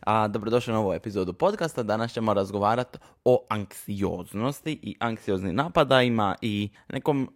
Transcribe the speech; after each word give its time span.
A, 0.00 0.28
dobrodošli 0.28 0.72
na 0.72 0.80
ovu 0.80 0.92
epizodu 0.92 1.32
podcasta. 1.32 1.82
Danas 1.82 2.12
ćemo 2.12 2.34
razgovarati 2.34 2.98
o 3.24 3.46
anksioznosti 3.48 4.78
i 4.82 4.96
anksioznim 5.00 5.54
napadajima 5.54 6.36
i 6.40 6.68
nekom 6.88 7.30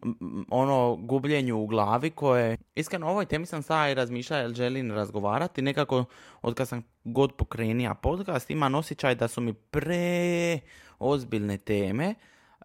ono 0.50 0.96
gubljenju 0.96 1.58
u 1.58 1.66
glavi 1.66 2.10
koje, 2.10 2.58
iskreno 2.74 3.06
o 3.06 3.10
ovoj 3.10 3.27
temi 3.27 3.46
sam 3.46 3.62
sada 3.62 3.88
i 3.88 3.95
razmišljao 3.95 4.41
jer 4.41 4.55
želim 4.55 4.92
razgovarati. 4.92 5.62
Nekako 5.62 6.05
od 6.42 6.55
kad 6.55 6.69
sam 6.69 6.82
god 7.05 7.32
pokrenija 7.32 7.95
podcast 7.95 8.50
imam 8.50 8.74
osjećaj 8.74 9.14
da 9.14 9.28
su 9.28 9.41
mi 9.41 9.52
pre 9.52 10.58
ozbiljne 10.98 11.58
teme 11.58 12.14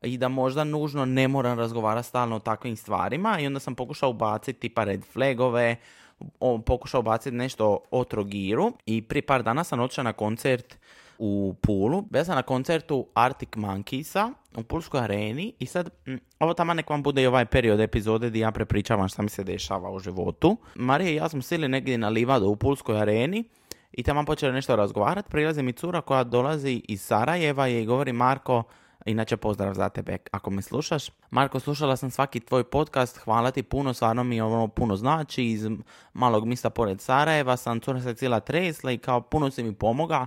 i 0.01 0.17
da 0.17 0.27
možda 0.27 0.63
nužno 0.63 1.05
ne 1.05 1.27
moram 1.27 1.59
razgovarati 1.59 2.07
stalno 2.07 2.35
o 2.35 2.39
takvim 2.39 2.75
stvarima 2.75 3.39
i 3.39 3.47
onda 3.47 3.59
sam 3.59 3.75
pokušao 3.75 4.09
ubaciti 4.09 4.59
tipa 4.59 4.83
red 4.83 5.05
flagove, 5.13 5.75
pokušao 6.65 7.01
baciti 7.01 7.35
nešto 7.35 7.79
o 7.91 8.03
Trogiru 8.03 8.71
i 8.85 9.01
prije 9.01 9.21
par 9.21 9.43
dana 9.43 9.63
sam 9.63 9.79
otišao 9.79 10.03
na 10.03 10.13
koncert 10.13 10.77
u 11.19 11.55
Pulu. 11.61 12.01
Bio 12.01 12.25
sam 12.25 12.35
na 12.35 12.41
koncertu 12.41 13.07
Arctic 13.13 13.49
Monkeys 13.49 14.33
u 14.57 14.63
Pulskoj 14.63 15.01
areni 15.01 15.53
i 15.59 15.65
sad, 15.65 15.89
ovo 16.39 16.53
tamo 16.53 16.73
nek 16.73 16.89
vam 16.89 17.03
bude 17.03 17.23
i 17.23 17.27
ovaj 17.27 17.45
period 17.45 17.79
epizode 17.79 18.29
gdje 18.29 18.39
ja 18.39 18.51
prepričavam 18.51 19.07
šta 19.07 19.21
mi 19.21 19.29
se 19.29 19.43
dešava 19.43 19.91
u 19.91 19.99
životu. 19.99 20.57
Marija 20.75 21.11
i 21.11 21.15
ja 21.15 21.29
smo 21.29 21.41
sili 21.41 21.67
negdje 21.67 21.97
na 21.97 22.09
livadu 22.09 22.45
u 22.45 22.55
Pulskoj 22.55 23.01
areni 23.01 23.43
i 23.91 24.03
tamo 24.03 24.25
počeli 24.25 24.53
nešto 24.53 24.75
razgovarati. 24.75 25.29
Prilazi 25.29 25.63
mi 25.63 25.73
cura 25.73 26.01
koja 26.01 26.23
dolazi 26.23 26.81
iz 26.87 27.01
Sarajeva 27.01 27.67
i 27.67 27.85
govori 27.85 28.13
Marko, 28.13 28.63
Inače, 29.05 29.37
pozdrav 29.37 29.73
za 29.73 29.89
tebe 29.89 30.17
ako 30.31 30.49
me 30.49 30.61
slušaš. 30.61 31.09
Marko, 31.29 31.59
slušala 31.59 31.95
sam 31.95 32.11
svaki 32.11 32.39
tvoj 32.39 32.63
podcast, 32.63 33.17
hvala 33.17 33.51
ti 33.51 33.63
puno, 33.63 33.93
stvarno 33.93 34.23
mi 34.23 34.41
ono 34.41 34.67
puno 34.67 34.95
znači. 34.95 35.43
Iz 35.43 35.67
malog 36.13 36.45
mista 36.45 36.69
pored 36.69 37.01
Sarajeva 37.01 37.57
sam 37.57 37.79
cura 37.79 38.01
se 38.01 38.13
cijela 38.13 38.39
tresla 38.39 38.91
i 38.91 38.97
kao 38.97 39.21
puno 39.21 39.51
si 39.51 39.63
mi 39.63 39.73
pomoga 39.73 40.25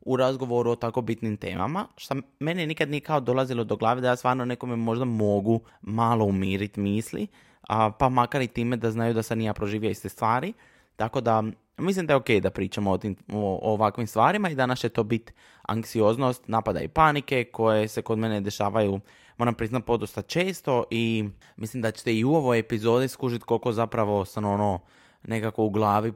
u 0.00 0.16
razgovoru 0.16 0.70
o 0.70 0.76
tako 0.76 1.00
bitnim 1.00 1.36
temama, 1.36 1.86
što 1.96 2.14
meni 2.40 2.66
nikad 2.66 2.90
nije 2.90 3.00
kao 3.00 3.20
dolazilo 3.20 3.64
do 3.64 3.76
glave 3.76 4.00
da 4.00 4.08
ja 4.08 4.16
stvarno 4.16 4.44
nekome 4.44 4.76
možda 4.76 5.04
mogu 5.04 5.60
malo 5.82 6.24
umiriti 6.24 6.80
misli, 6.80 7.26
a, 7.68 7.90
pa 7.90 8.08
makar 8.08 8.42
i 8.42 8.48
time 8.48 8.76
da 8.76 8.90
znaju 8.90 9.14
da 9.14 9.22
sam 9.22 9.40
ja 9.40 9.54
proživio 9.54 9.90
iste 9.90 10.08
stvari. 10.08 10.52
Tako 10.96 11.20
da 11.20 11.42
Mislim 11.78 12.06
da 12.06 12.12
je 12.12 12.16
ok 12.16 12.30
da 12.42 12.50
pričamo 12.50 12.90
o, 12.90 12.98
tim, 12.98 13.16
o, 13.32 13.58
ovakvim 13.62 14.06
stvarima 14.06 14.50
i 14.50 14.54
danas 14.54 14.78
će 14.78 14.88
to 14.88 15.04
biti 15.04 15.32
anksioznost, 15.62 16.48
napada 16.48 16.80
i 16.80 16.88
panike 16.88 17.44
koje 17.44 17.88
se 17.88 18.02
kod 18.02 18.18
mene 18.18 18.40
dešavaju, 18.40 19.00
moram 19.36 19.54
priznati, 19.54 19.86
podosta 19.86 20.22
često 20.22 20.84
i 20.90 21.24
mislim 21.56 21.82
da 21.82 21.90
ćete 21.90 22.14
i 22.14 22.24
u 22.24 22.34
ovoj 22.34 22.58
epizodi 22.58 23.08
skužiti 23.08 23.44
koliko 23.44 23.72
zapravo 23.72 24.24
sam 24.24 24.44
ono 24.44 24.80
nekako 25.22 25.64
u 25.64 25.70
glavi 25.70 26.12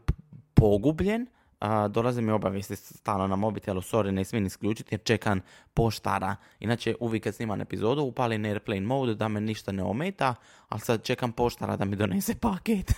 pogubljen 0.55 1.27
a, 1.61 1.89
dolaze 1.89 2.21
mi 2.21 2.33
obavijesti 2.33 2.77
stalno 2.77 3.27
na 3.27 3.37
mobitelu, 3.37 3.81
sorry, 3.81 4.11
ne 4.11 4.25
smijem 4.25 4.47
isključiti 4.47 4.95
jer 4.95 5.03
čekam 5.03 5.41
poštara. 5.75 6.37
Inače, 6.61 6.95
uvijek 7.01 7.25
kad 7.25 7.35
snimam 7.35 7.61
epizodu, 7.61 8.03
upalim 8.03 8.45
airplane 8.45 8.81
mode 8.81 9.15
da 9.15 9.29
me 9.29 9.41
ništa 9.41 9.73
ne 9.73 9.83
ometa, 9.83 10.35
ali 10.69 10.81
sad 10.81 11.03
čekam 11.03 11.33
poštara 11.33 11.77
da 11.77 11.85
mi 11.85 11.97
donese 11.97 12.35
paket. 12.35 12.93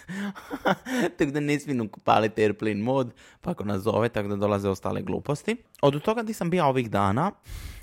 tako 1.19 1.31
da 1.31 1.41
ne 1.41 1.60
smijem 1.60 1.81
upaliti 1.81 2.43
airplane 2.43 2.82
mode, 2.82 3.10
pa 3.41 3.50
ako 3.50 3.65
nas 3.65 3.82
zove, 3.82 4.09
tako 4.09 4.28
da 4.28 4.37
dolaze 4.37 4.69
ostale 4.69 5.03
gluposti. 5.03 5.56
Od 5.82 6.03
toga 6.03 6.22
gdje 6.22 6.34
sam 6.34 6.50
bio 6.50 6.66
ovih 6.66 6.91
dana, 6.91 7.32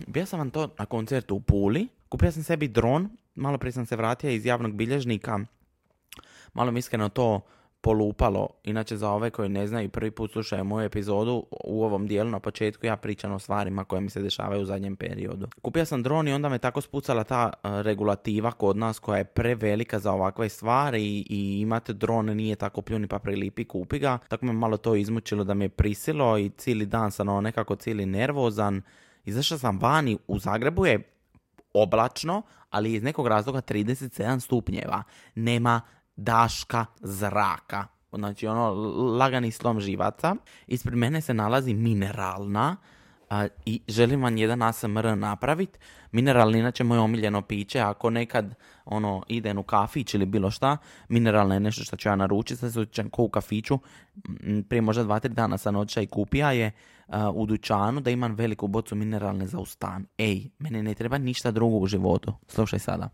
bio 0.07 0.25
sam 0.25 0.39
vam 0.39 0.49
to 0.49 0.69
na 0.79 0.85
koncertu 0.85 1.35
u 1.35 1.39
Puli, 1.39 1.87
kupio 2.09 2.31
sam 2.31 2.43
sebi 2.43 2.67
dron, 2.67 3.09
malo 3.35 3.57
prije 3.57 3.71
sam 3.71 3.85
se 3.85 3.95
vratio 3.95 4.29
iz 4.29 4.45
javnog 4.45 4.73
bilježnika, 4.73 5.39
malo 6.53 6.71
mi 6.71 6.79
iskreno 6.79 7.09
to 7.09 7.41
polupalo. 7.81 8.47
Inače, 8.63 8.97
za 8.97 9.09
ove 9.09 9.29
koji 9.29 9.49
ne 9.49 9.67
znaju 9.67 9.89
prvi 9.89 10.11
put 10.11 10.31
slušaju 10.31 10.63
moju 10.63 10.85
epizodu, 10.85 11.43
u 11.63 11.83
ovom 11.83 12.07
dijelu 12.07 12.29
na 12.29 12.39
početku 12.39 12.85
ja 12.85 12.95
pričam 12.95 13.31
o 13.31 13.39
stvarima 13.39 13.83
koje 13.83 14.01
mi 14.01 14.09
se 14.09 14.21
dešavaju 14.21 14.61
u 14.61 14.65
zadnjem 14.65 14.95
periodu. 14.95 15.47
Kupio 15.61 15.85
sam 15.85 16.03
dron 16.03 16.27
i 16.27 16.33
onda 16.33 16.49
me 16.49 16.57
tako 16.57 16.81
spucala 16.81 17.23
ta 17.23 17.53
e, 17.53 17.83
regulativa 17.83 18.51
kod 18.51 18.77
nas 18.77 18.99
koja 18.99 19.17
je 19.17 19.23
prevelika 19.23 19.99
za 19.99 20.11
ovakve 20.11 20.49
stvari 20.49 21.25
i, 21.29 21.59
imate 21.61 21.93
dron, 21.93 22.25
nije 22.25 22.55
tako 22.55 22.81
pljuni 22.81 23.07
pa 23.07 23.19
prilipi, 23.19 23.65
kupi 23.65 23.99
ga. 23.99 24.17
Tako 24.27 24.45
me 24.45 24.53
malo 24.53 24.77
to 24.77 24.95
izmučilo 24.95 25.43
da 25.43 25.53
me 25.53 25.65
je 25.65 25.69
prisilo 25.69 26.37
i 26.37 26.49
cijeli 26.49 26.85
dan 26.85 27.11
sam 27.11 27.29
ono 27.29 27.41
nekako 27.41 27.75
cijeli 27.75 28.05
nervozan. 28.05 28.81
Izašao 29.25 29.57
sam 29.57 29.79
vani, 29.79 30.17
u 30.27 30.39
Zagrebu 30.39 30.85
je 30.85 31.17
oblačno, 31.73 32.41
ali 32.69 32.93
iz 32.93 33.03
nekog 33.03 33.27
razloga 33.27 33.61
37 33.61 34.39
stupnjeva. 34.39 35.03
Nema 35.35 35.81
daška 36.17 36.85
zraka. 37.01 37.87
Znači 38.11 38.47
ono 38.47 38.73
lagani 39.17 39.51
slom 39.51 39.79
živaca. 39.79 40.35
Ispred 40.67 40.97
mene 40.97 41.21
se 41.21 41.33
nalazi 41.33 41.73
mineralna 41.73 42.75
i 43.65 43.81
želim 43.87 44.23
vam 44.23 44.37
jedan 44.37 44.61
ASMR 44.61 45.17
napraviti. 45.17 45.79
Mineralna 46.11 46.57
inače 46.57 46.83
moje 46.83 47.01
omiljeno 47.01 47.41
piće. 47.41 47.79
Ako 47.79 48.09
nekad 48.09 48.55
ono 48.85 49.23
idem 49.27 49.57
u 49.57 49.63
kafić 49.63 50.13
ili 50.13 50.25
bilo 50.25 50.51
šta, 50.51 50.77
mineralna 51.09 51.53
je 51.53 51.59
nešto 51.59 51.83
što 51.83 51.95
ću 51.95 52.09
ja 52.09 52.15
naručiti. 52.15 52.59
Sad 52.59 52.73
se 52.73 53.09
ko 53.11 53.23
u 53.23 53.29
kafiću. 53.29 53.79
Prije 54.69 54.81
možda 54.81 55.03
dva, 55.03 55.19
tri 55.19 55.33
dana 55.33 55.57
sam 55.57 55.73
noća 55.73 56.01
i 56.01 56.07
kupija 56.07 56.51
je 56.51 56.71
u 57.33 57.45
dućanu 57.45 58.01
da 58.01 58.11
imam 58.11 58.35
veliku 58.35 58.67
bocu 58.67 58.95
mineralne 58.95 59.47
za 59.47 59.59
ustan. 59.59 60.05
Ej, 60.17 60.49
mene 60.59 60.83
ne 60.83 60.93
treba 60.93 61.17
ništa 61.17 61.51
drugo 61.51 61.77
u 61.77 61.87
životu. 61.87 62.33
Slušaj 62.47 62.79
sada. 62.79 63.09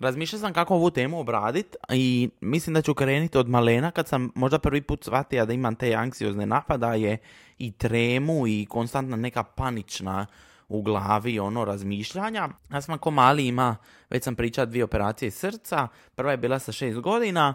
Razmišljao 0.00 0.40
sam 0.40 0.52
kako 0.52 0.74
ovu 0.74 0.90
temu 0.90 1.20
obraditi 1.20 1.76
i 1.92 2.30
mislim 2.40 2.74
da 2.74 2.82
ću 2.82 2.94
krenuti 2.94 3.38
od 3.38 3.48
malena 3.48 3.90
kad 3.90 4.08
sam 4.08 4.30
možda 4.34 4.58
prvi 4.58 4.82
put 4.82 5.04
shvatio 5.04 5.46
da 5.46 5.52
imam 5.52 5.74
te 5.74 5.94
anksiozne 5.94 6.46
napadaje 6.46 7.18
i 7.58 7.72
tremu 7.72 8.46
i 8.46 8.66
konstantna 8.70 9.16
neka 9.16 9.42
panična 9.42 10.26
u 10.68 10.82
glavi 10.82 11.38
ono 11.38 11.64
razmišljanja. 11.64 12.48
Ja 12.72 12.80
sam 12.80 12.94
ako 12.94 13.10
mali 13.10 13.46
ima, 13.46 13.76
već 14.10 14.24
sam 14.24 14.34
pričao 14.34 14.66
dvije 14.66 14.84
operacije 14.84 15.30
srca, 15.30 15.88
prva 16.14 16.30
je 16.30 16.36
bila 16.36 16.58
sa 16.58 16.72
šest 16.72 16.98
godina 16.98 17.54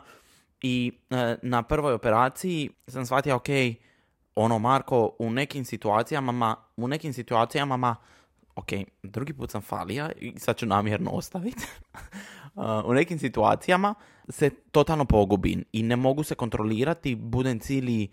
i 0.61 0.91
e, 1.09 1.37
na 1.41 1.63
prvoj 1.63 1.93
operaciji 1.93 2.69
sam 2.87 3.05
shvatio 3.05 3.35
ok, 3.35 3.47
ono 4.35 4.59
Marko 4.59 5.15
u 5.19 5.29
nekim 5.29 5.65
situacijama, 5.65 6.55
u 6.77 6.87
nekim 6.87 7.13
situacijama 7.13 7.77
ok, 8.55 8.69
drugi 9.03 9.33
put 9.33 9.51
sam 9.51 9.61
falija 9.61 10.11
i 10.11 10.33
sad 10.39 10.57
ću 10.57 10.65
namjerno 10.65 11.11
ostaviti. 11.11 11.67
u 12.87 12.93
nekim 12.93 13.19
situacijama 13.19 13.95
se 14.29 14.49
totalno 14.49 15.05
pogubim 15.05 15.63
i 15.71 15.83
ne 15.83 15.95
mogu 15.95 16.23
se 16.23 16.35
kontrolirati, 16.35 17.15
budem 17.15 17.59
cili 17.59 18.07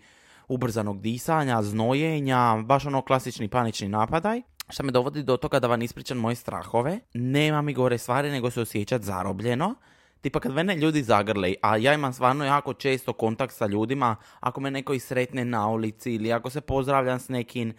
ubrzanog 0.47 1.01
disanja, 1.01 1.61
znojenja, 1.61 2.63
baš 2.65 2.85
ono 2.85 3.01
klasični 3.01 3.47
panični 3.47 3.87
napadaj. 3.87 4.41
Što 4.69 4.83
me 4.83 4.91
dovodi 4.91 5.23
do 5.23 5.37
toga 5.37 5.59
da 5.59 5.67
vam 5.67 5.81
ispričam 5.81 6.17
moje 6.17 6.35
strahove. 6.35 6.99
Nema 7.13 7.61
mi 7.61 7.73
gore 7.73 7.97
stvari 7.97 8.31
nego 8.31 8.51
se 8.51 8.61
osjećat 8.61 9.01
zarobljeno. 9.01 9.75
Tipa 10.21 10.39
kad 10.39 10.53
mene 10.53 10.75
ljudi 10.75 11.03
zagrle, 11.03 11.53
a 11.61 11.77
ja 11.77 11.93
imam 11.93 12.13
stvarno 12.13 12.45
jako 12.45 12.73
često 12.73 13.13
kontakt 13.13 13.53
sa 13.53 13.67
ljudima, 13.67 14.15
ako 14.39 14.61
me 14.61 14.71
neko 14.71 14.93
isretne 14.93 15.45
na 15.45 15.67
ulici 15.67 16.13
ili 16.13 16.33
ako 16.33 16.49
se 16.49 16.61
pozdravljam 16.61 17.19
s 17.19 17.29
nekim, 17.29 17.73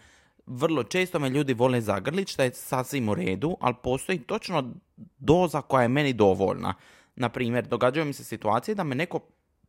vrlo 0.46 0.82
često 0.82 1.18
me 1.18 1.30
ljudi 1.30 1.54
vole 1.54 1.80
zagrlić, 1.80 2.32
što 2.32 2.42
je 2.42 2.54
sasvim 2.54 3.08
u 3.08 3.14
redu, 3.14 3.56
ali 3.60 3.74
postoji 3.82 4.18
točno 4.18 4.72
doza 5.18 5.62
koja 5.62 5.82
je 5.82 5.88
meni 5.88 6.12
dovoljna. 6.12 6.74
Na 7.16 7.28
primjer, 7.28 7.66
događaju 7.66 8.06
mi 8.06 8.12
se 8.12 8.24
situacije 8.24 8.74
da 8.74 8.84
me 8.84 8.94
neko 8.94 9.20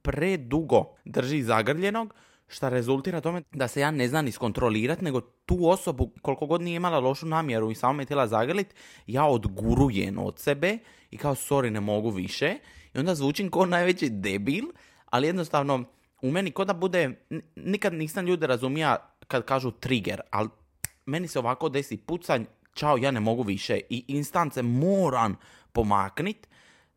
predugo 0.02 0.96
drži 1.06 1.44
zagrljenog, 1.44 2.14
što 2.48 2.70
rezultira 2.70 3.22
tome 3.22 3.42
da 3.52 3.68
se 3.68 3.82
ja 3.82 3.92
ne 3.92 4.08
znam 4.08 4.28
iskontrolirati, 4.28 5.04
nego 5.04 5.22
tu 5.22 5.58
osobu, 5.70 6.12
koliko 6.22 6.46
god 6.46 6.62
nije 6.62 6.76
imala 6.76 7.00
lošu 7.00 7.26
namjeru 7.26 7.72
i 7.72 7.76
samo 7.76 7.94
me 7.94 8.04
htjela 8.04 8.28
zagrlit, 8.28 8.76
ja 9.08 9.26
odgurujem 9.26 10.18
od 10.18 10.40
sebe 10.40 10.78
i 11.12 11.18
kao 11.18 11.36
sorry 11.36 11.70
ne 11.70 11.80
mogu 11.80 12.10
više. 12.10 12.56
I 12.94 13.00
onda 13.00 13.16
zvučim 13.16 13.52
kao 13.52 13.66
najveći 13.66 14.10
debil, 14.10 14.66
ali 15.06 15.28
jednostavno 15.28 15.84
u 16.22 16.32
meni 16.32 16.52
ko 16.52 16.66
da 16.66 16.74
bude, 16.74 17.26
nikad 17.56 17.94
nisam 17.94 18.26
ljude 18.26 18.48
razumija 18.48 18.98
kad 19.28 19.46
kažu 19.46 19.72
trigger, 19.72 20.22
ali 20.32 20.50
meni 21.06 21.28
se 21.28 21.40
ovako 21.40 21.70
desi 21.70 21.98
pucanj, 21.98 22.46
čao, 22.74 22.98
ja 22.98 23.12
ne 23.12 23.20
mogu 23.20 23.44
više. 23.44 23.80
I 23.90 24.06
instance 24.08 24.62
moram 24.62 25.36
pomaknit, 25.72 26.48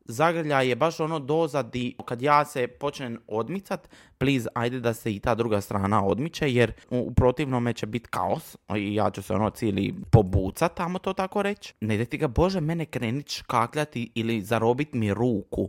zagrljaj 0.04 0.68
je 0.68 0.76
baš 0.76 1.00
ono 1.00 1.18
doza 1.18 1.62
di 1.62 1.96
kad 2.04 2.22
ja 2.22 2.44
se 2.44 2.66
počnem 2.66 3.18
odmicat, 3.26 3.88
please, 4.18 4.48
ajde 4.54 4.80
da 4.80 4.94
se 4.94 5.14
i 5.14 5.20
ta 5.20 5.34
druga 5.34 5.60
strana 5.60 6.04
odmiče, 6.04 6.52
jer 6.52 6.72
u 6.90 7.12
protivnome 7.14 7.72
će 7.72 7.86
biti 7.86 8.08
kaos 8.08 8.56
i 8.76 8.94
ja 8.94 9.10
ću 9.10 9.22
se 9.22 9.34
ono 9.34 9.50
cijeli 9.50 9.94
pobucat, 10.10 10.76
tamo 10.76 10.98
to 10.98 11.12
tako 11.12 11.42
reći. 11.42 11.74
Ne 11.80 11.96
da 11.96 12.04
ti 12.04 12.18
ga, 12.18 12.28
Bože, 12.28 12.60
mene 12.60 12.86
krenit 12.86 13.30
škakljati 13.30 14.10
ili 14.14 14.42
zarobit 14.42 14.92
mi 14.92 15.14
ruku 15.14 15.68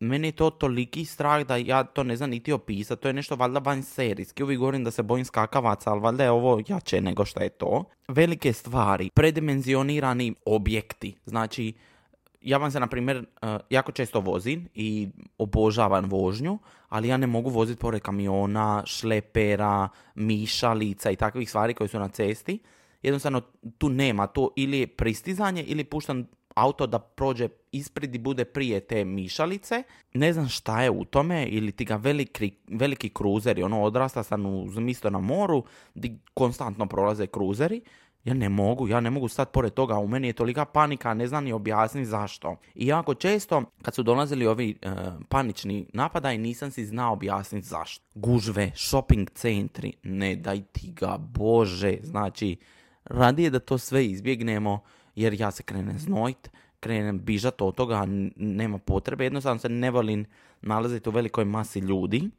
meni 0.00 0.28
je 0.28 0.32
to 0.32 0.50
toliki 0.50 1.04
strah 1.04 1.46
da 1.46 1.56
ja 1.56 1.84
to 1.84 2.02
ne 2.02 2.16
znam 2.16 2.30
niti 2.30 2.52
opisati. 2.52 3.02
To 3.02 3.08
je 3.08 3.14
nešto 3.14 3.36
valjda 3.36 3.58
van 3.58 3.82
serijski. 3.82 4.42
Uvijek 4.42 4.58
govorim 4.58 4.84
da 4.84 4.90
se 4.90 5.02
bojim 5.02 5.24
skakavaca, 5.24 5.90
ali 5.90 6.00
valjda 6.00 6.24
je 6.24 6.30
ovo 6.30 6.60
jače 6.68 7.00
nego 7.00 7.24
što 7.24 7.42
je 7.42 7.48
to. 7.48 7.84
Velike 8.08 8.52
stvari, 8.52 9.10
predimenzionirani 9.14 10.34
objekti. 10.46 11.14
Znači, 11.24 11.72
ja 12.40 12.58
vam 12.58 12.70
se, 12.70 12.80
na 12.80 12.86
primjer, 12.86 13.16
eh, 13.42 13.58
jako 13.70 13.92
često 13.92 14.20
vozim 14.20 14.68
i 14.74 15.08
obožavam 15.38 16.04
vožnju, 16.04 16.58
ali 16.88 17.08
ja 17.08 17.16
ne 17.16 17.26
mogu 17.26 17.50
voziti 17.50 17.80
pored 17.80 18.02
kamiona, 18.02 18.82
šlepera, 18.86 19.88
mišalica 20.14 21.10
i 21.10 21.16
takvih 21.16 21.48
stvari 21.48 21.74
koje 21.74 21.88
su 21.88 21.98
na 21.98 22.08
cesti. 22.08 22.58
Jednostavno, 23.02 23.40
tu 23.78 23.88
nema 23.88 24.26
to 24.26 24.50
ili 24.56 24.78
je 24.78 24.86
pristizanje 24.86 25.62
ili 25.62 25.84
puštam 25.84 26.26
auto 26.54 26.86
da 26.86 26.98
prođe 26.98 27.48
ispred 27.72 28.14
i 28.14 28.18
bude 28.18 28.44
prije 28.44 28.80
te 28.80 29.04
mišalice. 29.04 29.82
Ne 30.14 30.32
znam 30.32 30.48
šta 30.48 30.82
je 30.82 30.90
u 30.90 31.04
tome, 31.04 31.46
ili 31.46 31.72
ti 31.72 31.84
ga 31.84 31.96
veliki, 31.96 32.56
veliki 32.68 33.08
kruzeri, 33.08 33.62
ono 33.62 33.82
odrasta 33.82 34.22
sam 34.22 34.46
uz 34.46 34.78
misto 34.78 35.10
na 35.10 35.18
moru, 35.18 35.64
di 35.94 36.18
konstantno 36.34 36.86
prolaze 36.86 37.26
kruzeri. 37.26 37.80
Ja 38.24 38.34
ne 38.34 38.48
mogu, 38.48 38.88
ja 38.88 39.00
ne 39.00 39.10
mogu 39.10 39.28
stati 39.28 39.52
pored 39.52 39.72
toga, 39.72 39.98
u 39.98 40.08
meni 40.08 40.26
je 40.26 40.32
tolika 40.32 40.64
panika, 40.64 41.14
ne 41.14 41.26
znam 41.26 41.44
ni 41.44 41.52
objasniti 41.52 42.06
zašto. 42.06 42.56
I 42.74 42.86
jako 42.86 43.14
često, 43.14 43.62
kad 43.82 43.94
su 43.94 44.02
dolazili 44.02 44.46
ovi 44.46 44.78
e, 44.82 44.90
panični 45.28 45.86
napadaj, 45.92 46.38
nisam 46.38 46.70
si 46.70 46.86
znao 46.86 47.12
objasniti 47.12 47.66
zašto. 47.66 48.04
Gužve, 48.14 48.70
shopping 48.74 49.30
centri, 49.30 49.92
ne 50.02 50.36
daj 50.36 50.62
ti 50.72 50.92
ga, 50.92 51.16
bože, 51.18 51.96
znači, 52.02 52.56
radije 53.04 53.50
da 53.50 53.58
to 53.58 53.78
sve 53.78 54.06
izbjegnemo, 54.06 54.80
jer 55.14 55.40
ja 55.40 55.50
se 55.50 55.62
krenem 55.62 55.98
znojit, 55.98 56.50
krenem 56.80 57.18
bižat 57.18 57.62
od 57.62 57.74
toga, 57.74 58.04
nema 58.36 58.78
potrebe, 58.78 59.24
jednostavno 59.24 59.58
se 59.58 59.68
ne 59.68 59.90
volim 59.90 60.26
nalaziti 60.62 61.08
u 61.08 61.12
velikoj 61.12 61.44
masi 61.44 61.78
ljudi 61.78 62.30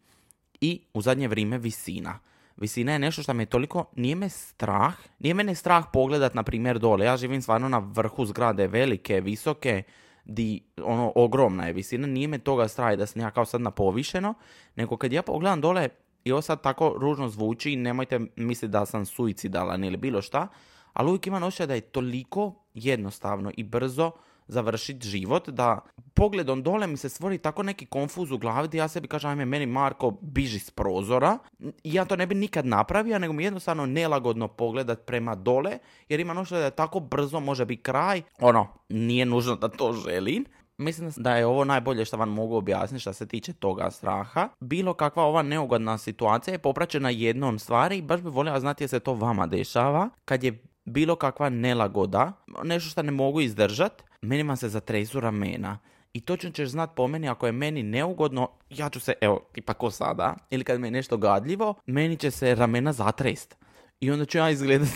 i 0.62 0.81
u 0.94 1.01
zadnje 1.01 1.27
vrijeme 1.27 1.57
visina. 1.57 2.19
Visina 2.57 2.92
je 2.92 3.00
nešto 3.00 3.24
što 3.24 3.33
me 3.33 3.45
toliko, 3.45 3.86
nije 3.95 4.16
me 4.16 4.30
strah, 4.30 4.95
nije 5.19 5.33
mene 5.33 5.56
strah 5.56 5.86
pogledat 5.94 6.33
na 6.33 6.44
primjer 6.44 6.80
dole, 6.80 7.06
ja 7.06 7.18
živim 7.18 7.42
stvarno 7.42 7.69
na 7.69 7.77
vrhu 7.77 8.25
zgrade, 8.25 8.68
velike, 8.68 9.22
visoke, 9.22 9.83
di, 10.25 10.63
ono, 10.83 11.12
ogromna 11.16 11.68
je 11.68 11.74
visina, 11.74 12.07
nije 12.07 12.27
me 12.27 12.39
toga 12.39 12.68
strah 12.68 12.98
da 12.98 13.06
sam 13.06 13.22
ja 13.22 13.31
kao 13.31 13.45
sad 13.45 13.62
na 13.62 13.72
povišeno, 13.72 14.33
nego 14.75 14.98
kad 14.98 15.13
ja 15.13 15.22
pogledam 15.22 15.62
dole, 15.62 15.89
i 16.24 16.31
ovo 16.31 16.42
sad 16.42 16.62
tako 16.62 16.95
ružno 17.00 17.30
zvuči, 17.30 17.75
nemojte 17.75 18.19
misliti 18.36 18.72
da 18.72 18.86
sam 18.86 19.06
suicidalan 19.06 19.83
ili 19.83 19.98
bilo 19.98 20.22
šta, 20.22 20.48
ali 20.96 21.10
uvijek 21.10 21.28
imam 21.28 21.44
osjećaj 21.44 21.68
da 21.68 21.74
je 21.74 21.82
toliko 21.82 22.54
jednostavno 22.74 23.52
i 23.58 23.64
brzo 23.64 24.12
završiti 24.48 25.08
život, 25.08 25.50
da 25.50 25.80
pogledom 26.14 26.64
dole 26.64 26.88
mi 26.88 26.98
se 26.98 27.10
stvori 27.10 27.38
tako 27.38 27.64
neki 27.64 27.86
konfuz 27.86 28.32
u 28.32 28.38
glavi 28.38 28.68
da 28.68 28.78
ja 28.78 28.88
sebi 28.88 29.08
kažem, 29.08 29.30
ajme, 29.30 29.46
meni 29.46 29.66
Marko 29.66 30.12
biži 30.22 30.60
s 30.60 30.72
prozora. 30.72 31.38
Ja 31.84 32.06
to 32.06 32.16
ne 32.16 32.28
bi 32.28 32.36
nikad 32.36 32.66
napravio, 32.66 33.20
nego 33.20 33.34
mi 33.34 33.44
jednostavno 33.44 33.86
nelagodno 33.86 34.48
pogledat 34.48 35.06
prema 35.06 35.36
dole, 35.36 35.80
jer 36.10 36.20
imam 36.20 36.38
osjećaj 36.38 36.60
da 36.60 36.66
je 36.66 36.72
tako 36.72 37.00
brzo 37.00 37.40
može 37.40 37.66
biti 37.66 37.84
kraj. 37.84 38.22
Ono, 38.40 38.68
nije 38.90 39.26
nužno 39.26 39.56
da 39.56 39.68
to 39.68 39.94
želim. 39.94 40.46
Mislim 40.78 41.12
da 41.18 41.36
je 41.36 41.46
ovo 41.46 41.64
najbolje 41.64 42.06
što 42.06 42.18
vam 42.18 42.30
mogu 42.30 42.56
objasniti 42.56 43.02
što 43.02 43.14
se 43.14 43.28
tiče 43.28 43.54
toga 43.54 43.92
straha. 43.92 44.50
Bilo 44.60 44.94
kakva 44.94 45.24
ova 45.24 45.42
neugodna 45.42 45.98
situacija 45.98 46.54
je 46.54 46.60
popraćena 46.60 47.10
jednom 47.10 47.60
stvari 47.60 47.98
i 47.98 48.02
baš 48.02 48.22
bi 48.22 48.30
volio 48.30 48.60
znati 48.60 48.84
je 48.84 48.88
se 48.88 49.00
to 49.00 49.14
vama 49.14 49.48
dešava. 49.48 50.10
Kad 50.26 50.44
je 50.44 50.64
bilo 50.86 51.16
kakva 51.16 51.50
nelagoda, 51.50 52.32
nešto 52.64 52.90
što 52.90 53.02
ne 53.02 53.12
mogu 53.12 53.42
izdržat, 53.42 54.04
meni 54.22 54.58
se 54.58 54.70
zatresu 54.70 55.20
ramena. 55.20 55.80
I 56.14 56.22
točno 56.22 56.50
ćeš 56.50 56.70
znat 56.70 56.96
po 56.96 57.08
meni, 57.08 57.30
ako 57.30 57.46
je 57.46 57.52
meni 57.52 57.84
neugodno, 57.84 58.50
ja 58.70 58.90
ću 58.90 59.00
se, 59.00 59.14
evo, 59.22 59.42
tipa 59.52 59.74
ko 59.74 59.92
sada, 59.92 60.36
ili 60.50 60.64
kad 60.64 60.80
mi 60.80 60.88
je 60.88 60.92
nešto 60.92 61.18
gadljivo, 61.18 61.74
meni 61.86 62.18
će 62.18 62.32
se 62.32 62.56
ramena 62.56 62.94
zatrest. 62.94 63.56
I 64.00 64.12
onda 64.12 64.26
ću 64.26 64.38
ja 64.38 64.50
izgledat, 64.50 64.88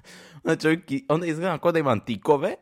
onda, 0.44 0.56
čovjek, 0.56 0.80
onda 1.08 1.26
izgledam 1.26 1.58
kao 1.58 1.72
da 1.72 1.78
imam 1.78 2.00
tikove, 2.00 2.54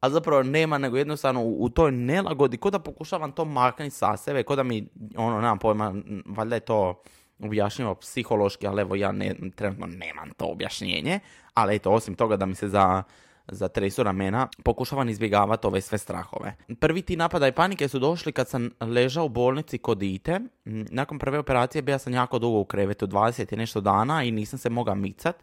a 0.00 0.10
zapravo 0.10 0.42
nema, 0.42 0.78
nego 0.78 0.96
jednostavno 0.96 1.44
u, 1.44 1.68
toj 1.68 1.92
nelagodi, 1.92 2.56
ko 2.56 2.70
da 2.70 2.78
pokušavam 2.78 3.32
to 3.32 3.44
maknuti 3.44 3.90
sa 3.90 4.16
sebe, 4.16 4.42
ko 4.42 4.56
da 4.56 4.62
mi, 4.62 4.88
ono, 5.16 5.40
nemam 5.40 5.58
pojma, 5.58 5.94
valjda 6.26 6.54
je 6.54 6.60
to 6.60 7.02
objašnjivo 7.42 7.94
psihološki, 7.94 8.66
ali 8.66 8.80
evo 8.80 8.94
ja 8.94 9.12
ne, 9.12 9.34
trenutno 9.54 9.86
nemam 9.86 10.30
to 10.36 10.44
objašnjenje, 10.44 11.20
ali 11.54 11.76
eto, 11.76 11.90
osim 11.90 12.14
toga 12.14 12.36
da 12.36 12.46
mi 12.46 12.54
se 12.54 12.68
za, 12.68 13.02
za 13.48 13.68
tresu 13.68 14.02
ramena 14.02 14.48
pokušavam 14.64 15.08
izbjegavati 15.08 15.66
ove 15.66 15.80
sve 15.80 15.98
strahove. 15.98 16.56
Prvi 16.80 17.02
ti 17.02 17.16
napadaj 17.16 17.52
panike 17.52 17.88
su 17.88 17.98
došli 17.98 18.32
kad 18.32 18.48
sam 18.48 18.70
ležao 18.80 19.24
u 19.24 19.28
bolnici 19.28 19.78
kod 19.78 20.02
ite. 20.02 20.40
Nakon 20.64 21.18
prve 21.18 21.38
operacije 21.38 21.82
bio 21.82 21.98
sam 21.98 22.14
jako 22.14 22.38
dugo 22.38 22.58
u 22.58 22.64
krevetu, 22.64 23.06
20 23.06 23.52
i 23.52 23.56
nešto 23.56 23.80
dana 23.80 24.22
i 24.22 24.30
nisam 24.30 24.58
se 24.58 24.70
mogao 24.70 24.94
micat. 24.94 25.36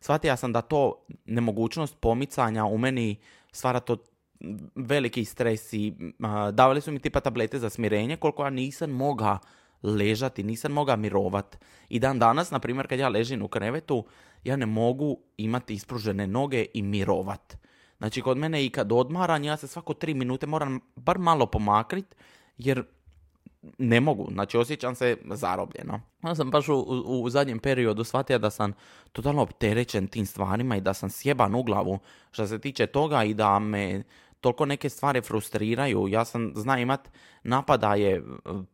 Shvatio 0.00 0.36
sam 0.36 0.52
da 0.52 0.60
to 0.60 1.04
nemogućnost 1.24 1.96
pomicanja 2.00 2.64
u 2.64 2.78
meni 2.78 3.16
stvara 3.52 3.80
to 3.80 3.96
veliki 4.74 5.24
stres 5.24 5.72
i 5.72 5.92
davali 6.52 6.80
su 6.80 6.92
mi 6.92 6.98
tipa 6.98 7.20
tablete 7.20 7.58
za 7.58 7.70
smirenje 7.70 8.16
koliko 8.16 8.44
ja 8.44 8.50
nisam 8.50 8.90
mogao 8.90 9.38
ležati, 9.84 10.42
nisam 10.42 10.72
mogao 10.72 10.96
mirovat. 10.96 11.58
I 11.88 11.98
dan 11.98 12.18
danas, 12.18 12.50
na 12.50 12.58
primjer, 12.58 12.86
kad 12.86 12.98
ja 12.98 13.08
ležim 13.08 13.42
u 13.42 13.48
krevetu, 13.48 14.04
ja 14.44 14.56
ne 14.56 14.66
mogu 14.66 15.18
imati 15.36 15.74
ispružene 15.74 16.26
noge 16.26 16.66
i 16.74 16.82
mirovat. 16.82 17.56
Znači, 17.98 18.20
kod 18.20 18.38
mene 18.38 18.64
i 18.64 18.70
kad 18.70 18.92
odmaram, 18.92 19.44
ja 19.44 19.56
se 19.56 19.66
svako 19.66 19.94
tri 19.94 20.14
minute 20.14 20.46
moram 20.46 20.80
bar 20.96 21.18
malo 21.18 21.46
pomakrit, 21.46 22.14
jer 22.58 22.84
ne 23.78 24.00
mogu, 24.00 24.28
znači 24.32 24.56
osjećam 24.56 24.94
se 24.94 25.16
zarobljeno. 25.30 26.00
Ja 26.24 26.34
sam 26.34 26.50
baš 26.50 26.68
u, 26.68 26.74
u, 27.06 27.30
zadnjem 27.30 27.58
periodu 27.58 28.04
shvatio 28.04 28.38
da 28.38 28.50
sam 28.50 28.72
totalno 29.12 29.42
opterećen 29.42 30.06
tim 30.06 30.26
stvarima 30.26 30.76
i 30.76 30.80
da 30.80 30.94
sam 30.94 31.10
sjeban 31.10 31.54
u 31.54 31.62
glavu 31.62 31.98
što 32.30 32.46
se 32.46 32.58
tiče 32.58 32.86
toga 32.86 33.24
i 33.24 33.34
da 33.34 33.58
me 33.58 34.02
toliko 34.44 34.66
neke 34.66 34.88
stvari 34.88 35.20
frustriraju. 35.20 36.08
Ja 36.08 36.24
sam 36.24 36.52
zna 36.54 36.78
imat 36.78 37.08
napadaje, 37.42 38.22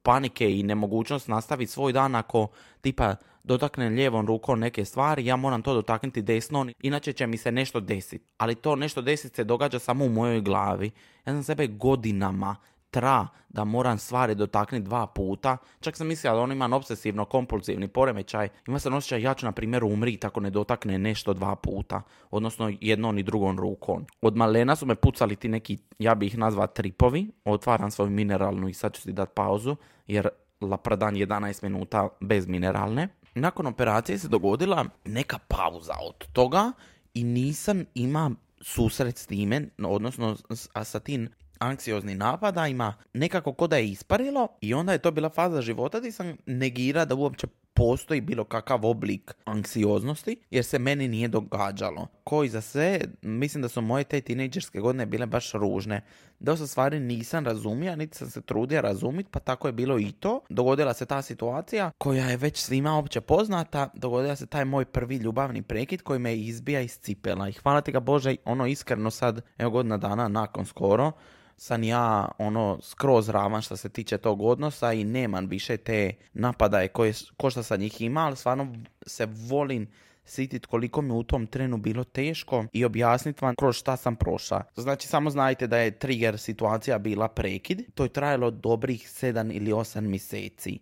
panike 0.03 0.59
i 0.59 0.63
nemogućnost 0.63 1.29
nastaviti 1.29 1.73
svoj 1.73 1.93
dan 1.93 2.15
ako 2.15 2.49
tipa 2.81 3.17
dotaknem 3.43 3.95
lijevom 3.95 4.27
rukom 4.27 4.61
neke 4.61 4.85
stvari, 4.85 5.27
ja 5.27 5.37
moram 5.37 5.63
to 5.63 5.75
dotaknuti 5.75 6.23
desnom, 6.23 6.73
inače 6.83 7.13
će 7.13 7.27
mi 7.27 7.37
se 7.37 7.53
nešto 7.53 7.81
desiti. 7.81 8.25
Ali 8.39 8.55
to 8.55 8.77
nešto 8.77 9.03
desiti 9.03 9.37
se 9.37 9.45
događa 9.45 9.79
samo 9.79 10.05
u 10.05 10.09
mojoj 10.09 10.41
glavi. 10.41 10.91
Ja 11.27 11.33
sam 11.33 11.43
sebe 11.43 11.67
godinama 11.67 12.57
tra 12.91 13.27
da 13.49 13.65
moram 13.65 13.99
stvari 13.99 14.35
dotaknuti 14.35 14.85
dva 14.85 15.07
puta. 15.07 15.57
Čak 15.81 15.97
sam 15.97 16.07
mislio 16.07 16.33
da 16.33 16.41
on 16.41 16.53
ima 16.53 16.77
obsesivno 16.77 17.25
kompulsivni 17.25 17.89
poremećaj. 17.89 18.49
Ima 18.67 18.79
se 18.79 18.89
osjećaj 18.89 19.23
ja 19.23 19.35
ću 19.35 19.47
na 19.47 19.53
primjer 19.53 19.85
umriti 19.85 20.27
ako 20.27 20.41
ne 20.41 20.51
dotakne 20.51 20.99
nešto 20.99 21.33
dva 21.33 21.57
puta. 21.57 22.03
Odnosno 22.31 22.73
jednom 22.81 23.19
i 23.19 23.23
drugom 23.23 23.59
rukom. 23.59 24.07
Od 24.21 24.37
malena 24.37 24.77
su 24.77 24.87
me 24.87 24.95
pucali 24.95 25.37
ti 25.37 25.49
neki, 25.49 25.79
ja 25.99 26.15
bih 26.15 26.33
ih 26.33 26.39
nazva 26.39 26.67
tripovi. 26.67 27.31
Otvaram 27.45 27.91
svoju 27.91 28.11
mineralnu 28.11 28.69
i 28.69 28.75
sad 28.75 28.95
ću 28.95 29.03
si 29.03 29.13
dati 29.13 29.33
pauzu. 29.35 29.77
Jer 30.07 30.29
lapradan 30.61 31.15
11 31.15 31.63
minuta 31.63 32.09
bez 32.21 32.47
mineralne. 32.47 33.09
Nakon 33.35 33.67
operacije 33.67 34.19
se 34.19 34.29
dogodila 34.29 34.85
neka 35.05 35.39
pauza 35.49 35.95
od 36.09 36.33
toga 36.33 36.73
i 37.15 37.25
nisam 37.25 37.85
ima 37.95 38.31
susret 38.61 39.19
s 39.19 39.27
time, 39.27 39.69
odnosno 39.79 40.37
sa 40.85 41.01
tim 41.01 41.29
anksioznim 41.61 42.19
napadajima, 42.19 42.95
nekako 43.13 43.53
ko 43.53 43.67
da 43.67 43.77
je 43.77 43.89
isparilo 43.89 44.49
i 44.61 44.75
onda 44.75 44.93
je 44.93 44.99
to 44.99 45.11
bila 45.11 45.29
faza 45.29 45.63
života 45.63 45.99
gdje 45.99 46.13
sam 46.13 46.37
negira 46.47 47.05
da 47.05 47.15
uopće 47.15 47.47
postoji 47.75 48.21
bilo 48.21 48.45
kakav 48.45 48.87
oblik 48.87 49.35
anksioznosti 49.45 50.37
jer 50.51 50.65
se 50.65 50.79
meni 50.79 51.09
nije 51.09 51.29
događalo. 51.29 52.07
Koji 52.25 52.49
za 52.49 52.61
sve, 52.61 53.01
mislim 53.23 53.63
da 53.63 53.69
su 53.69 53.81
moje 53.81 54.05
te 54.05 54.21
tinejdžerske 54.21 54.81
godine 54.81 55.07
bile 55.07 55.27
baš 55.27 55.53
ružne. 55.53 56.05
Dosta 56.39 56.67
stvari 56.67 57.01
nisam 57.01 57.47
razumio, 57.47 57.97
niti 57.97 58.19
sam 58.19 58.31
se 58.31 58.43
trudio 58.43 58.81
razumjeti, 58.81 59.31
pa 59.31 59.39
tako 59.39 59.69
je 59.69 59.73
bilo 59.73 59.99
i 59.99 60.13
to. 60.13 60.41
Dogodila 60.49 60.95
se 60.95 61.07
ta 61.07 61.23
situacija 61.23 61.91
koja 61.99 62.27
je 62.27 62.37
već 62.37 62.57
svima 62.59 62.99
opće 62.99 63.21
poznata. 63.21 63.89
Dogodila 63.95 64.37
se 64.37 64.47
taj 64.47 64.65
moj 64.65 64.85
prvi 64.85 65.17
ljubavni 65.17 65.63
prekid 65.63 66.03
koji 66.03 66.19
me 66.19 66.37
izbija 66.37 66.81
iz 66.81 66.99
cipela. 66.99 67.49
I 67.49 67.53
hvala 67.53 67.81
ti 67.81 67.93
ga 67.93 68.01
Bože, 68.01 68.37
ono 68.45 68.67
iskreno 68.67 69.11
sad, 69.11 69.41
evo 69.59 69.71
godina 69.71 69.97
dana 69.97 70.29
nakon 70.29 70.67
skoro, 70.67 71.13
sam 71.61 71.83
ja 71.83 72.29
ono 72.39 72.79
skroz 72.83 73.29
ravan 73.29 73.63
što 73.63 73.77
se 73.77 73.89
tiče 73.89 74.19
tog 74.19 74.43
odnosa 74.43 74.93
i 74.93 75.05
nemam 75.05 75.47
više 75.47 75.77
te 75.77 76.13
napadaje 76.33 76.89
koje, 76.89 77.13
ko 77.37 77.51
što 77.51 77.63
sam 77.63 77.81
njih 77.81 78.01
ima, 78.01 78.21
ali 78.21 78.37
stvarno 78.37 78.75
se 79.07 79.27
volim 79.27 79.89
sitit 80.25 80.67
koliko 80.67 81.03
mi 81.03 81.13
u 81.13 81.23
tom 81.23 81.47
trenu 81.47 81.77
bilo 81.77 82.05
teško 82.05 82.65
i 82.73 82.85
objasniti 82.85 83.45
vam 83.45 83.55
kroz 83.55 83.77
šta 83.77 83.97
sam 83.97 84.17
prošla. 84.17 84.63
Znači 84.77 85.09
samo 85.09 85.31
znajte 85.31 85.67
da 85.67 85.79
je 85.79 85.99
trigger 85.99 86.39
situacija 86.39 86.99
bila 86.99 87.29
prekid. 87.29 87.83
To 87.95 88.03
je 88.03 88.09
trajalo 88.09 88.51
dobrih 88.51 89.03
7 89.03 89.53
ili 89.53 89.73
8 89.73 90.01
mjeseci. 90.01 90.79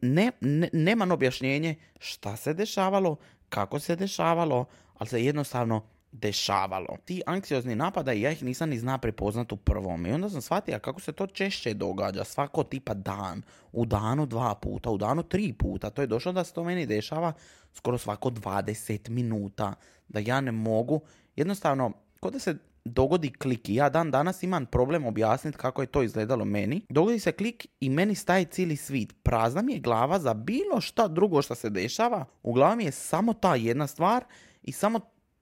ne, 0.00 0.32
ne, 0.40 0.68
nema 0.72 1.14
objašnjenje 1.14 1.74
šta 1.98 2.36
se 2.36 2.54
dešavalo, 2.54 3.16
kako 3.48 3.78
se 3.78 3.96
dešavalo, 3.96 4.64
ali 4.98 5.08
se 5.08 5.24
jednostavno 5.24 5.82
dešavalo. 6.12 6.96
Ti 7.04 7.22
anksiozni 7.26 7.74
napada 7.74 8.12
ja 8.12 8.30
ih 8.30 8.42
nisam 8.42 8.68
ni 8.68 8.78
zna 8.78 8.98
prepoznat 8.98 9.52
u 9.52 9.56
prvom. 9.56 10.06
I 10.06 10.12
onda 10.12 10.30
sam 10.30 10.42
shvatio 10.42 10.78
kako 10.78 11.00
se 11.00 11.12
to 11.12 11.26
češće 11.26 11.74
događa. 11.74 12.24
Svako 12.24 12.62
tipa 12.62 12.94
dan. 12.94 13.42
U 13.72 13.84
danu 13.84 14.26
dva 14.26 14.54
puta, 14.54 14.90
u 14.90 14.98
danu 14.98 15.22
tri 15.22 15.52
puta. 15.52 15.90
To 15.90 16.02
je 16.02 16.06
došlo 16.06 16.32
da 16.32 16.44
se 16.44 16.52
to 16.52 16.64
meni 16.64 16.86
dešava 16.86 17.32
skoro 17.72 17.98
svako 17.98 18.30
20 18.30 19.08
minuta. 19.08 19.74
Da 20.08 20.20
ja 20.20 20.40
ne 20.40 20.52
mogu. 20.52 21.00
Jednostavno, 21.36 21.92
kod 22.20 22.32
da 22.32 22.38
se 22.38 22.56
dogodi 22.84 23.32
klik 23.32 23.68
i 23.68 23.74
ja 23.74 23.88
dan 23.88 24.10
danas 24.10 24.42
imam 24.42 24.66
problem 24.66 25.06
objasniti 25.06 25.58
kako 25.58 25.82
je 25.82 25.86
to 25.86 26.02
izgledalo 26.02 26.44
meni. 26.44 26.82
Dogodi 26.88 27.18
se 27.20 27.32
klik 27.32 27.66
i 27.80 27.88
meni 27.88 28.14
staje 28.14 28.44
cijeli 28.44 28.76
svit. 28.76 29.14
Prazna 29.22 29.62
mi 29.62 29.72
je 29.72 29.80
glava 29.80 30.18
za 30.18 30.34
bilo 30.34 30.80
šta 30.80 31.08
drugo 31.08 31.42
što 31.42 31.54
se 31.54 31.70
dešava. 31.70 32.24
U 32.42 32.52
glavi 32.52 32.76
mi 32.76 32.84
je 32.84 32.92
samo 32.92 33.32
ta 33.32 33.54
jedna 33.54 33.86
stvar 33.86 34.24
i 34.62 34.72
samo 34.72 35.00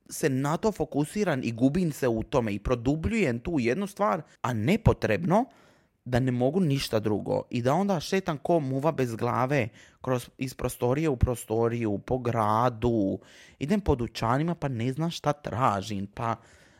se 0.09 0.29
na 0.29 0.57
to 0.57 0.73
fokusiran 0.73 1.45
i 1.45 1.53
gubim 1.53 1.93
se 1.93 2.09
u 2.09 2.23
tome 2.23 2.55
i 2.55 2.59
produbljujem 2.59 3.41
tu 3.41 3.59
jednu 3.59 3.87
stvar, 3.87 4.23
a 4.43 4.53
nepotrebno 4.53 5.45
da 6.05 6.21
ne 6.21 6.33
mogu 6.33 6.61
ništa 6.61 7.01
drugo. 7.01 7.43
I 7.51 7.63
da 7.63 7.75
onda 7.75 8.01
šetam 8.01 8.39
ko 8.39 8.61
muva 8.61 8.93
bez 8.93 9.17
glave 9.17 9.69
kroz, 10.01 10.31
iz 10.39 10.55
prostorije 10.55 11.09
u 11.09 11.17
prostoriju, 11.17 11.99
po 11.99 12.19
gradu, 12.19 13.19
idem 13.59 13.81
po 13.81 13.95
dućanima 13.95 14.55
pa 14.55 14.69
ne 14.69 14.93
znam 14.93 15.11
šta 15.11 15.33
tražim, 15.33 16.07
pa 16.07 16.37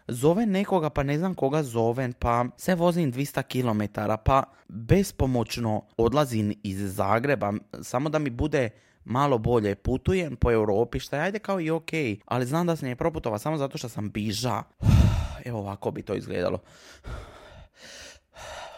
zove 0.09 0.47
nekoga 0.47 0.91
pa 0.91 1.03
ne 1.03 1.19
znam 1.19 1.35
koga 1.35 1.63
zovem, 1.63 2.13
pa 2.13 2.45
se 2.57 2.75
vozim 2.75 3.13
200 3.13 3.43
km, 3.43 4.01
pa 4.25 4.43
bespomoćno 4.69 5.83
odlazim 5.97 6.55
iz 6.63 6.95
Zagreba, 6.95 7.53
samo 7.83 8.09
da 8.09 8.19
mi 8.19 8.31
bude 8.31 8.71
malo 9.07 9.39
bolje 9.39 9.75
putujem 9.75 10.37
po 10.37 10.53
Europi, 10.53 11.01
šta 11.01 11.17
je 11.17 11.23
ajde 11.23 11.39
kao 11.39 11.61
i 11.61 11.71
ok, 11.71 11.91
ali 12.25 12.47
znam 12.47 12.67
da 12.67 12.77
sam 12.77 12.89
je 12.89 12.97
proputova 12.97 13.39
samo 13.39 13.57
zato 13.57 13.79
što 13.79 13.89
sam 13.89 14.11
biža. 14.11 14.63
Evo 15.45 15.59
ovako 15.59 15.91
bi 15.91 16.03
to 16.03 16.15
izgledalo. 16.15 16.59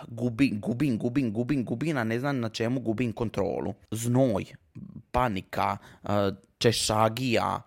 Gubim, 0.08 0.60
gubim, 0.60 0.98
gubim, 0.98 1.32
gubim, 1.32 1.64
gubim, 1.64 1.96
a 1.96 2.04
ne 2.04 2.20
znam 2.20 2.40
na 2.40 2.48
čemu 2.48 2.80
gubim 2.80 3.12
kontrolu. 3.12 3.74
Znoj, 3.90 4.44
panika, 5.10 5.76
eh, 6.04 6.08
češagija, 6.58 7.62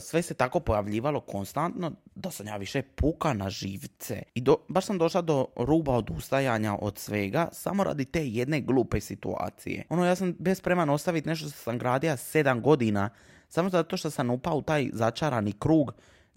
sve 0.00 0.22
se 0.22 0.34
tako 0.34 0.60
pojavljivalo 0.60 1.20
konstantno 1.20 1.92
da 2.14 2.30
sam 2.30 2.46
ja 2.46 2.56
više 2.56 2.82
puka 2.82 3.32
na 3.32 3.50
živce. 3.50 4.22
I 4.34 4.40
do, 4.40 4.56
baš 4.68 4.86
sam 4.86 4.98
došla 4.98 5.22
do 5.22 5.46
ruba 5.56 5.92
odustajanja 5.92 6.76
od 6.80 6.98
svega 6.98 7.48
samo 7.52 7.84
radi 7.84 8.04
te 8.04 8.26
jedne 8.26 8.60
glupe 8.60 9.00
situacije. 9.00 9.84
Ono, 9.88 10.04
ja 10.04 10.14
sam 10.14 10.34
bespreman 10.38 10.90
ostaviti 10.90 11.28
nešto 11.28 11.48
što 11.48 11.58
sam 11.58 11.78
gradio 11.78 12.16
sedam 12.16 12.62
godina 12.62 13.10
samo 13.48 13.70
zato 13.70 13.96
što 13.96 14.10
sam 14.10 14.30
upao 14.30 14.56
u 14.56 14.62
taj 14.62 14.90
začarani 14.92 15.52
krug 15.52 15.92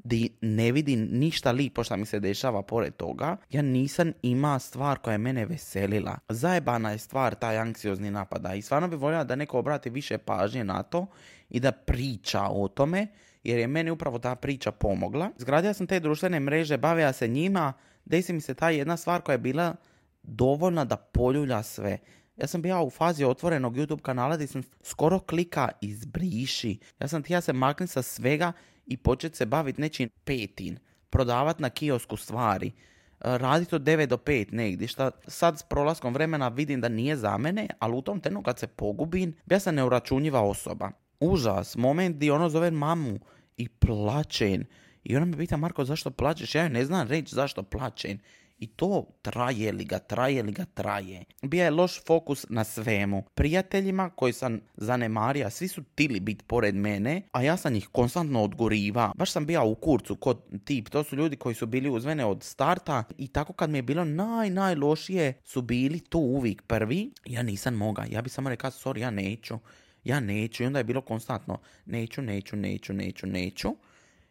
di 0.06 0.30
ne 0.42 0.72
vidim 0.72 1.08
ništa 1.12 1.52
lipo 1.52 1.84
što 1.84 1.98
mi 1.98 2.06
se 2.06 2.20
dešava 2.20 2.62
pored 2.62 2.96
toga, 2.96 3.38
ja 3.50 3.62
nisam 3.62 4.12
ima 4.22 4.60
stvar 4.60 5.00
koja 5.00 5.12
je 5.12 5.18
mene 5.18 5.46
veselila. 5.46 6.18
Zajebana 6.30 6.92
je 6.92 6.98
stvar 6.98 7.36
taj 7.36 7.58
anksiozni 7.58 8.12
napada 8.12 8.54
i 8.54 8.62
stvarno 8.62 8.88
bi 8.88 8.96
voljela 8.96 9.24
da 9.24 9.36
neko 9.36 9.60
obrati 9.60 9.90
više 9.90 10.18
pažnje 10.18 10.64
na 10.64 10.84
to 10.84 11.08
i 11.50 11.60
da 11.60 11.72
priča 11.72 12.42
o 12.42 12.68
tome, 12.68 13.08
jer 13.46 13.60
je 13.60 13.68
meni 13.68 13.92
upravo 13.92 14.20
ta 14.20 14.36
priča 14.36 14.72
pomogla. 14.72 15.30
Zgradio 15.38 15.74
sam 15.74 15.88
te 15.88 16.00
društvene 16.00 16.40
mreže, 16.40 16.78
bavio 16.78 17.14
se 17.14 17.28
njima, 17.28 17.74
desi 18.06 18.34
mi 18.34 18.42
se 18.42 18.54
ta 18.54 18.70
jedna 18.70 18.98
stvar 18.98 19.22
koja 19.22 19.34
je 19.34 19.38
bila 19.38 19.76
dovoljna 20.24 20.86
da 20.86 20.98
poljulja 20.98 21.64
sve. 21.64 21.98
Ja 22.38 22.48
sam 22.48 22.62
bio 22.62 22.84
u 22.84 22.90
fazi 22.90 23.24
otvorenog 23.24 23.76
YouTube 23.76 24.02
kanala 24.02 24.36
gdje 24.36 24.48
sam 24.48 24.64
skoro 24.82 25.20
klika 25.20 25.70
izbriši. 25.82 26.80
Ja 27.00 27.08
sam 27.08 27.24
htio 27.24 27.42
se 27.42 27.54
maknuti 27.54 27.92
sa 27.92 28.02
svega 28.02 28.52
i 28.86 28.98
početi 28.98 29.38
se 29.38 29.46
baviti 29.46 29.82
nečim 29.82 30.10
petin. 30.24 30.78
Prodavati 31.10 31.62
na 31.62 31.70
kiosku 31.70 32.18
stvari. 32.18 32.72
Raditi 33.20 33.76
od 33.76 33.82
9 33.82 34.06
do 34.06 34.18
5 34.18 34.54
negdje. 34.54 34.88
Šta 34.88 35.12
sad 35.28 35.60
s 35.60 35.64
prolaskom 35.64 36.14
vremena 36.14 36.48
vidim 36.48 36.82
da 36.82 36.90
nije 36.90 37.16
za 37.16 37.38
mene, 37.38 37.68
ali 37.80 37.96
u 37.96 38.02
tom 38.02 38.20
trenu 38.20 38.44
kad 38.44 38.60
se 38.60 38.68
pogubim, 38.68 39.36
ja 39.50 39.60
sam 39.60 39.76
neuračunjiva 39.76 40.42
osoba 40.42 40.92
užas, 41.20 41.76
moment 41.76 42.16
gdje 42.16 42.34
ono 42.34 42.50
zove 42.50 42.72
mamu 42.72 43.20
i 43.58 43.70
plačen. 43.70 44.66
I 45.04 45.16
ona 45.16 45.26
me 45.26 45.38
pita, 45.38 45.58
Marko, 45.58 45.86
zašto 45.86 46.12
plačeš? 46.12 46.56
Ja 46.56 46.70
ne 46.70 46.86
znam 46.86 47.08
reći 47.08 47.36
zašto 47.36 47.64
plačem. 47.64 48.20
I 48.60 48.68
to 48.68 49.06
traje 49.22 49.72
li 49.72 49.86
ga, 49.86 50.00
traje 50.00 50.44
li 50.44 50.52
ga, 50.52 50.66
traje. 50.66 51.24
Bija 51.42 51.64
je 51.66 51.72
loš 51.72 52.02
fokus 52.06 52.46
na 52.50 52.64
svemu. 52.64 53.24
Prijateljima 53.34 54.10
koji 54.10 54.34
sam 54.34 54.60
zanemario, 54.78 55.50
svi 55.50 55.68
su 55.68 55.84
tili 55.96 56.20
biti 56.20 56.46
pored 56.48 56.76
mene, 56.76 57.22
a 57.32 57.42
ja 57.42 57.58
sam 57.58 57.76
ih 57.76 57.88
konstantno 57.92 58.44
odgoriva. 58.44 59.12
Baš 59.16 59.32
sam 59.32 59.46
bio 59.46 59.66
u 59.66 59.76
kurcu 59.76 60.16
kod 60.16 60.38
tip. 60.66 60.90
To 60.90 61.04
su 61.04 61.16
ljudi 61.16 61.36
koji 61.36 61.56
su 61.56 61.66
bili 61.66 61.90
uz 61.90 62.06
mene 62.06 62.26
od 62.26 62.44
starta 62.44 63.04
i 63.18 63.28
tako 63.28 63.54
kad 63.54 63.70
mi 63.70 63.78
je 63.78 63.82
bilo 63.82 64.06
naj, 64.06 64.50
najlošije 64.50 65.34
su 65.44 65.62
bili 65.62 66.00
tu 66.00 66.20
uvijek 66.20 66.62
prvi. 66.62 67.12
Ja 67.26 67.44
nisam 67.44 67.74
moga. 67.74 68.06
Ja 68.10 68.22
bi 68.22 68.30
samo 68.30 68.50
rekao, 68.50 68.72
sorry, 68.72 69.00
ja 69.00 69.12
neću 69.12 69.60
ja 70.06 70.20
neću. 70.20 70.64
I 70.64 70.66
onda 70.66 70.80
je 70.80 70.84
bilo 70.84 71.02
konstantno, 71.02 71.60
neću, 71.86 72.22
neću, 72.22 72.56
neću, 72.56 72.94
neću, 72.94 73.28
neću. 73.28 73.76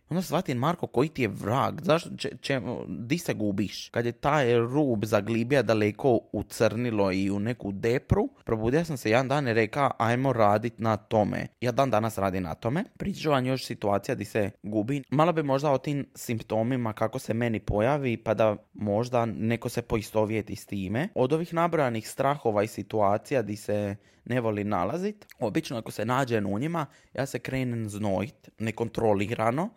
Onda 0.08 0.22
shvatim, 0.22 0.58
Marko, 0.58 0.86
koji 0.86 1.08
ti 1.08 1.22
je 1.22 1.28
vrag? 1.28 1.80
Zašto, 1.82 2.10
če, 2.40 2.60
di 2.88 3.18
se 3.18 3.34
gubiš? 3.34 3.88
Kad 3.88 4.06
je 4.06 4.12
taj 4.12 4.58
rub 4.58 5.04
zaglibija 5.04 5.62
daleko 5.62 6.20
ucrnilo 6.32 7.12
i 7.12 7.30
u 7.30 7.40
neku 7.40 7.72
depru, 7.72 8.28
probudio 8.44 8.84
sam 8.84 8.96
se 8.96 9.10
jedan 9.10 9.28
dan 9.28 9.48
i 9.48 9.54
rekao, 9.54 9.90
ajmo 9.98 10.32
radit 10.32 10.78
na 10.78 10.96
tome. 10.96 11.46
Ja 11.60 11.72
dan 11.72 11.90
danas 11.90 12.18
radi 12.18 12.40
na 12.40 12.54
tome. 12.54 12.84
Priču 12.98 13.30
vam 13.30 13.46
još 13.46 13.66
situacija 13.66 14.14
di 14.14 14.24
se 14.24 14.50
gubi. 14.62 15.02
Malo 15.10 15.32
bi 15.32 15.42
možda 15.42 15.70
o 15.70 15.78
tim 15.78 16.06
simptomima 16.14 16.92
kako 16.92 17.18
se 17.18 17.34
meni 17.34 17.60
pojavi, 17.60 18.16
pa 18.16 18.34
da 18.34 18.56
možda 18.72 19.26
neko 19.26 19.68
se 19.68 19.82
poistovjeti 19.82 20.56
s 20.56 20.66
time. 20.66 21.08
Od 21.14 21.32
ovih 21.32 21.54
nabrojanih 21.54 22.08
strahova 22.08 22.62
i 22.62 22.66
situacija 22.66 23.42
di 23.42 23.56
se 23.56 23.96
ne 24.24 24.40
voli 24.40 24.64
nalazit, 24.64 25.26
obično 25.38 25.78
ako 25.78 25.90
se 25.90 26.04
nađe 26.04 26.38
u 26.38 26.58
njima, 26.58 26.86
ja 27.14 27.26
se 27.26 27.38
krenem 27.38 27.88
znojit, 27.88 28.48
nekontrolirano, 28.58 29.68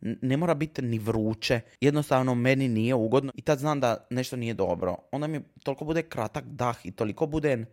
ne 0.00 0.36
mora 0.36 0.54
biti 0.54 0.82
ni 0.82 0.98
vruće, 0.98 1.60
jednostavno 1.80 2.34
meni 2.34 2.68
nije 2.68 2.94
ugodno 2.94 3.32
i 3.34 3.42
tad 3.42 3.58
znam 3.58 3.80
da 3.80 4.06
nešto 4.10 4.36
nije 4.36 4.54
dobro. 4.54 4.96
Onda 5.12 5.26
mi 5.26 5.40
toliko 5.62 5.84
bude 5.84 6.02
kratak 6.02 6.44
dah 6.44 6.86
i 6.86 6.92
toliko 6.92 7.26
bude 7.26 7.64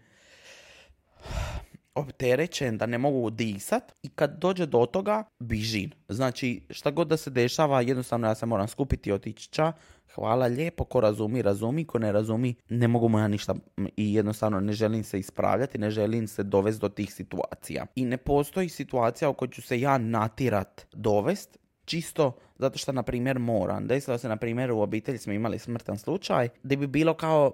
opterećen 1.95 2.77
da 2.77 2.85
ne 2.85 2.97
mogu 2.97 3.29
disat 3.29 3.93
i 4.03 4.09
kad 4.09 4.39
dođe 4.39 4.65
do 4.65 4.85
toga 4.85 5.23
bižim. 5.39 5.91
Znači 6.09 6.61
šta 6.69 6.91
god 6.91 7.07
da 7.07 7.17
se 7.17 7.29
dešava 7.29 7.81
jednostavno 7.81 8.27
ja 8.27 8.35
se 8.35 8.45
moram 8.45 8.67
skupiti 8.67 9.09
i 9.09 9.13
otići 9.13 9.49
ča. 9.49 9.73
Hvala 10.15 10.45
lijepo, 10.45 10.83
ko 10.83 11.01
razumi, 11.01 11.41
razumi, 11.41 11.85
ko 11.85 11.99
ne 11.99 12.11
razumi, 12.11 12.55
ne 12.69 12.87
mogu 12.87 13.09
mu 13.09 13.19
ja 13.19 13.27
ništa 13.27 13.55
i 13.97 14.13
jednostavno 14.13 14.59
ne 14.59 14.73
želim 14.73 15.03
se 15.03 15.19
ispravljati, 15.19 15.77
ne 15.77 15.89
želim 15.89 16.27
se 16.27 16.43
dovesti 16.43 16.81
do 16.81 16.89
tih 16.89 17.13
situacija. 17.13 17.85
I 17.95 18.05
ne 18.05 18.17
postoji 18.17 18.69
situacija 18.69 19.29
u 19.29 19.33
kojoj 19.33 19.51
ću 19.51 19.61
se 19.61 19.79
ja 19.79 19.97
natirat 19.97 20.85
dovest, 20.93 21.57
čisto 21.85 22.31
zato 22.57 22.77
što, 22.77 22.91
na 22.91 23.03
primjer, 23.03 23.39
moram. 23.39 23.87
Desilo 23.87 24.17
se, 24.17 24.29
na 24.29 24.37
primjer, 24.37 24.71
u 24.71 24.79
obitelji 24.79 25.17
smo 25.17 25.33
imali 25.33 25.59
smrtan 25.59 25.97
slučaj, 25.97 26.49
gdje 26.63 26.77
bi 26.77 26.87
bilo 26.87 27.13
kao 27.13 27.51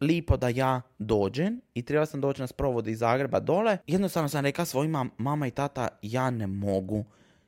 lipo 0.00 0.36
da 0.36 0.48
ja 0.48 0.82
dođem 0.98 1.60
i 1.74 1.82
trebao 1.82 2.06
sam 2.06 2.20
doći 2.20 2.40
na 2.40 2.46
sprovod 2.46 2.88
iz 2.88 2.98
Zagreba 2.98 3.40
dole. 3.40 3.78
Jednostavno 3.86 4.28
sam 4.28 4.44
rekao 4.44 4.64
svojima 4.64 5.06
mama 5.18 5.46
i 5.46 5.50
tata, 5.50 5.88
ja 6.02 6.30
ne 6.30 6.46
mogu. 6.46 7.04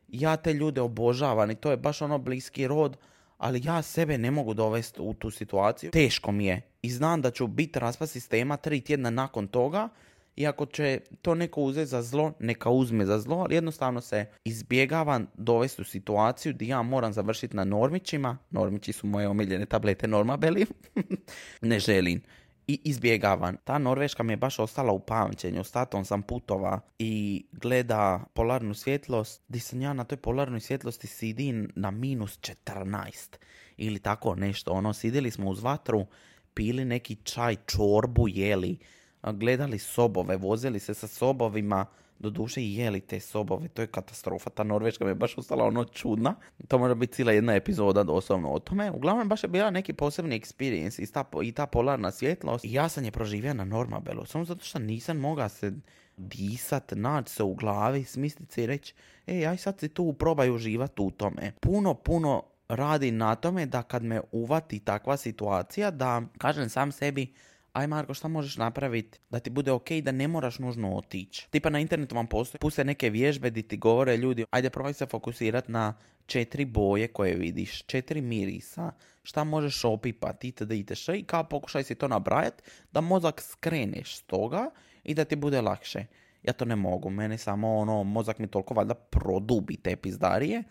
Ja 0.08 0.36
te 0.36 0.54
ljude 0.54 0.80
obožavam 0.80 1.50
i 1.50 1.54
to 1.54 1.70
je 1.70 1.76
baš 1.76 2.02
ono 2.02 2.18
bliski 2.18 2.68
rod, 2.68 2.96
ali 3.38 3.60
ja 3.64 3.82
sebe 3.82 4.18
ne 4.18 4.30
mogu 4.30 4.54
dovesti 4.54 5.02
u 5.02 5.14
tu 5.14 5.30
situaciju. 5.30 5.90
Teško 5.90 6.32
mi 6.32 6.46
je 6.46 6.62
i 6.82 6.90
znam 6.90 7.22
da 7.22 7.30
ću 7.30 7.46
biti 7.46 7.78
raspad 7.78 8.10
sistema 8.10 8.56
tri 8.56 8.80
tjedna 8.80 9.10
nakon 9.10 9.48
toga 9.48 9.88
i 10.36 10.46
ako 10.46 10.66
će 10.66 11.00
to 11.22 11.34
neko 11.34 11.60
uzeti 11.60 11.86
za 11.86 12.02
zlo, 12.02 12.32
neka 12.38 12.70
uzme 12.70 13.06
za 13.06 13.18
zlo, 13.18 13.36
ali 13.36 13.54
jednostavno 13.54 14.00
se 14.00 14.26
izbjegavam 14.44 15.26
dovesti 15.34 15.82
u 15.82 15.84
situaciju 15.84 16.54
gdje 16.54 16.66
ja 16.68 16.82
moram 16.82 17.12
završiti 17.12 17.56
na 17.56 17.64
normićima. 17.64 18.38
Normići 18.50 18.92
su 18.92 19.06
moje 19.06 19.28
omiljene 19.28 19.66
tablete 19.66 20.08
Normabeli. 20.08 20.66
ne 21.60 21.78
želim. 21.78 22.22
I 22.66 22.80
izbjegavam. 22.84 23.56
Ta 23.64 23.78
Norveška 23.78 24.22
mi 24.22 24.32
je 24.32 24.36
baš 24.36 24.58
ostala 24.58 24.92
u 24.92 24.98
pamćenju. 24.98 25.64
Statom 25.64 26.04
sam 26.04 26.22
putova 26.22 26.80
i 26.98 27.44
gleda 27.52 28.24
polarnu 28.34 28.74
svjetlost. 28.74 29.42
Di 29.48 29.60
sam 29.60 29.80
ja 29.80 29.92
na 29.92 30.04
toj 30.04 30.18
polarnoj 30.18 30.60
svjetlosti 30.60 31.06
sidim 31.06 31.70
na 31.76 31.90
minus 31.90 32.38
14. 32.40 33.36
Ili 33.76 33.98
tako 33.98 34.34
nešto. 34.34 34.72
Ono, 34.72 34.92
sidili 34.92 35.30
smo 35.30 35.50
uz 35.50 35.62
vatru, 35.62 36.06
pili 36.54 36.84
neki 36.84 37.16
čaj, 37.24 37.56
čorbu, 37.66 38.28
jeli 38.28 38.78
gledali 39.22 39.78
sobove, 39.78 40.36
vozili 40.36 40.80
se 40.80 40.94
sa 40.94 41.06
sobovima 41.06 41.86
Doduše 42.22 42.62
i 42.62 42.74
jeli 42.76 43.00
te 43.00 43.20
sobove, 43.20 43.68
to 43.68 43.82
je 43.82 43.86
katastrofa. 43.86 44.50
Ta 44.50 44.64
Norveška 44.64 45.04
mi 45.04 45.10
je 45.10 45.14
baš 45.14 45.38
ostala 45.38 45.64
ono 45.64 45.84
čudna. 45.84 46.34
To 46.68 46.78
može 46.78 46.94
biti 46.94 47.12
cijela 47.12 47.32
jedna 47.32 47.54
epizoda 47.54 48.02
doslovno 48.02 48.52
o 48.52 48.58
tome. 48.58 48.90
Uglavnom 48.90 49.28
baš 49.28 49.42
je 49.42 49.48
bila 49.48 49.70
neki 49.70 49.92
posebni 49.92 50.40
experience 50.40 51.02
i 51.02 51.12
ta, 51.12 51.24
i 51.42 51.52
ta 51.52 51.66
polarna 51.66 52.10
svjetlost. 52.10 52.64
I 52.64 52.72
ja 52.72 52.88
sam 52.88 53.04
je 53.04 53.10
proživio 53.10 53.54
na 53.54 53.64
Normabelu, 53.64 54.26
samo 54.26 54.44
zato 54.44 54.64
što 54.64 54.78
nisam 54.78 55.16
mogao 55.16 55.48
se 55.48 55.72
disat, 56.16 56.92
naći 56.96 57.32
se 57.32 57.42
u 57.42 57.54
glavi, 57.54 58.04
smisliti 58.04 58.54
se 58.54 58.62
i 58.62 58.66
reći, 58.66 58.94
ej, 59.26 59.46
aj 59.46 59.56
sad 59.56 59.80
si 59.80 59.88
tu 59.88 60.12
probaj 60.12 60.50
uživati 60.50 61.02
u 61.02 61.10
tome. 61.10 61.52
Puno, 61.60 61.94
puno 61.94 62.42
radi 62.68 63.10
na 63.10 63.34
tome 63.34 63.66
da 63.66 63.82
kad 63.82 64.02
me 64.02 64.20
uvati 64.32 64.80
takva 64.80 65.16
situacija, 65.16 65.90
da 65.90 66.22
kažem 66.38 66.68
sam 66.68 66.92
sebi, 66.92 67.32
aj 67.72 67.86
Marko, 67.86 68.14
šta 68.14 68.28
možeš 68.28 68.56
napraviti 68.56 69.18
da 69.30 69.40
ti 69.40 69.50
bude 69.50 69.72
ok, 69.72 69.90
da 70.02 70.12
ne 70.12 70.28
moraš 70.28 70.58
nužno 70.58 70.96
otići. 70.96 71.48
Tipa 71.50 71.70
na 71.70 71.80
internetu 71.80 72.14
vam 72.14 72.26
postoje, 72.26 72.58
puste 72.58 72.84
neke 72.84 73.10
vježbe 73.10 73.50
di 73.50 73.62
ti 73.62 73.76
govore 73.76 74.16
ljudi, 74.16 74.44
ajde 74.50 74.70
probaj 74.70 74.92
se 74.92 75.06
fokusirati 75.06 75.72
na 75.72 75.94
četiri 76.26 76.64
boje 76.64 77.08
koje 77.08 77.34
vidiš, 77.34 77.82
četiri 77.82 78.20
mirisa, 78.20 78.92
šta 79.22 79.44
možeš 79.44 79.84
opipati, 79.84 80.48
itd. 80.48 80.72
itd. 80.72 81.08
I 81.18 81.22
kao 81.22 81.44
pokušaj 81.44 81.84
si 81.84 81.94
to 81.94 82.08
nabrajati, 82.08 82.62
da 82.92 83.00
mozak 83.00 83.40
skreneš 83.40 84.16
s 84.16 84.22
toga 84.22 84.70
i 85.04 85.14
da 85.14 85.24
ti 85.24 85.36
bude 85.36 85.60
lakše. 85.60 86.06
Ja 86.42 86.52
to 86.52 86.64
ne 86.64 86.76
mogu, 86.76 87.10
mene 87.10 87.38
samo 87.38 87.76
ono, 87.76 88.04
mozak 88.04 88.38
mi 88.38 88.46
toliko 88.46 88.74
valjda 88.74 88.94
produbi 88.94 89.76
te 89.76 89.96
pizdarije, 89.96 90.62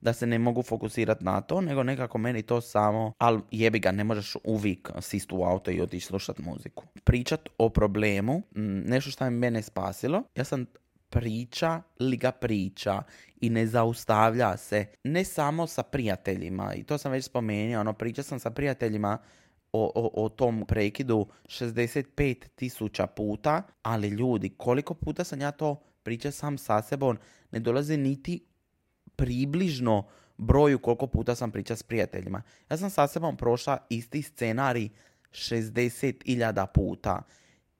da 0.00 0.12
se 0.12 0.26
ne 0.26 0.38
mogu 0.38 0.62
fokusirati 0.62 1.24
na 1.24 1.40
to, 1.40 1.60
nego 1.60 1.82
nekako 1.82 2.18
meni 2.18 2.42
to 2.42 2.60
samo, 2.60 3.12
ali 3.18 3.40
jebi 3.50 3.78
ga, 3.78 3.92
ne 3.92 4.04
možeš 4.04 4.36
uvijek 4.44 4.90
sist 5.00 5.32
u 5.32 5.42
auto 5.42 5.70
i 5.70 5.80
otići 5.80 6.06
slušat 6.06 6.38
muziku. 6.38 6.84
Pričat 7.04 7.48
o 7.58 7.68
problemu, 7.68 8.42
nešto 8.86 9.10
što 9.10 9.24
je 9.24 9.30
mene 9.30 9.62
spasilo, 9.62 10.22
ja 10.36 10.44
sam 10.44 10.66
priča 11.10 11.82
li 12.00 12.16
ga 12.16 12.32
priča 12.32 13.02
i 13.40 13.50
ne 13.50 13.66
zaustavlja 13.66 14.56
se, 14.56 14.86
ne 15.04 15.24
samo 15.24 15.66
sa 15.66 15.82
prijateljima, 15.82 16.74
i 16.74 16.82
to 16.82 16.98
sam 16.98 17.12
već 17.12 17.24
spomenuo, 17.24 17.80
ono, 17.80 17.92
priča 17.92 18.22
sam 18.22 18.38
sa 18.38 18.50
prijateljima 18.50 19.18
o, 19.72 19.92
o, 19.94 20.24
o 20.24 20.28
tom 20.28 20.64
prekidu 20.68 21.26
65 21.44 22.48
tisuća 22.54 23.06
puta, 23.06 23.62
ali 23.82 24.08
ljudi, 24.08 24.48
koliko 24.48 24.94
puta 24.94 25.24
sam 25.24 25.40
ja 25.40 25.50
to 25.50 25.82
pričao 26.02 26.32
sam 26.32 26.58
sa 26.58 26.82
sebom, 26.82 27.18
ne 27.50 27.60
dolaze 27.60 27.96
niti 27.96 28.49
približno 29.20 30.04
broju 30.38 30.78
koliko 30.78 31.06
puta 31.06 31.34
sam 31.34 31.50
pričao 31.50 31.76
s 31.76 31.82
prijateljima. 31.82 32.42
Ja 32.70 32.76
sam 32.76 32.90
sa 32.90 33.06
sebom 33.06 33.36
prošla 33.36 33.78
isti 33.88 34.22
scenarij 34.22 34.88
60.000 35.32 36.66
puta. 36.74 37.22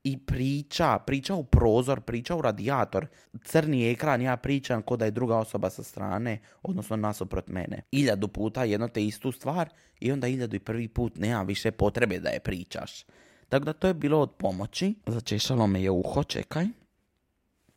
I 0.05 0.19
priča, 0.19 0.99
priča 1.07 1.35
u 1.35 1.45
prozor, 1.45 2.01
priča 2.01 2.37
u 2.37 2.43
radijator, 2.43 3.07
crni 3.45 3.91
ekran, 3.91 4.23
ja 4.23 4.37
pričam 4.37 4.83
ko 4.83 4.97
da 4.97 5.05
je 5.05 5.11
druga 5.11 5.37
osoba 5.37 5.71
sa 5.71 5.83
strane, 5.83 6.39
odnosno 6.63 6.97
nasuprot 6.97 7.49
mene. 7.49 7.83
Iljadu 7.93 8.29
puta 8.29 8.65
jedno 8.65 8.89
te 8.89 9.05
istu 9.05 9.33
stvar 9.33 9.69
i 10.01 10.13
onda 10.13 10.29
iljadu 10.29 10.57
i 10.57 10.61
prvi 10.61 10.89
put 10.89 11.17
nema 11.17 11.43
više 11.43 11.71
potrebe 11.71 12.19
da 12.19 12.29
je 12.29 12.41
pričaš. 12.41 13.05
Tako 13.49 13.65
da 13.65 13.73
to 13.73 13.87
je 13.87 13.95
bilo 13.95 14.21
od 14.21 14.31
pomoći. 14.39 14.95
Začešalo 15.07 15.67
me 15.67 15.83
je 15.83 15.91
uho, 15.91 16.25
čekaj. 16.25 16.67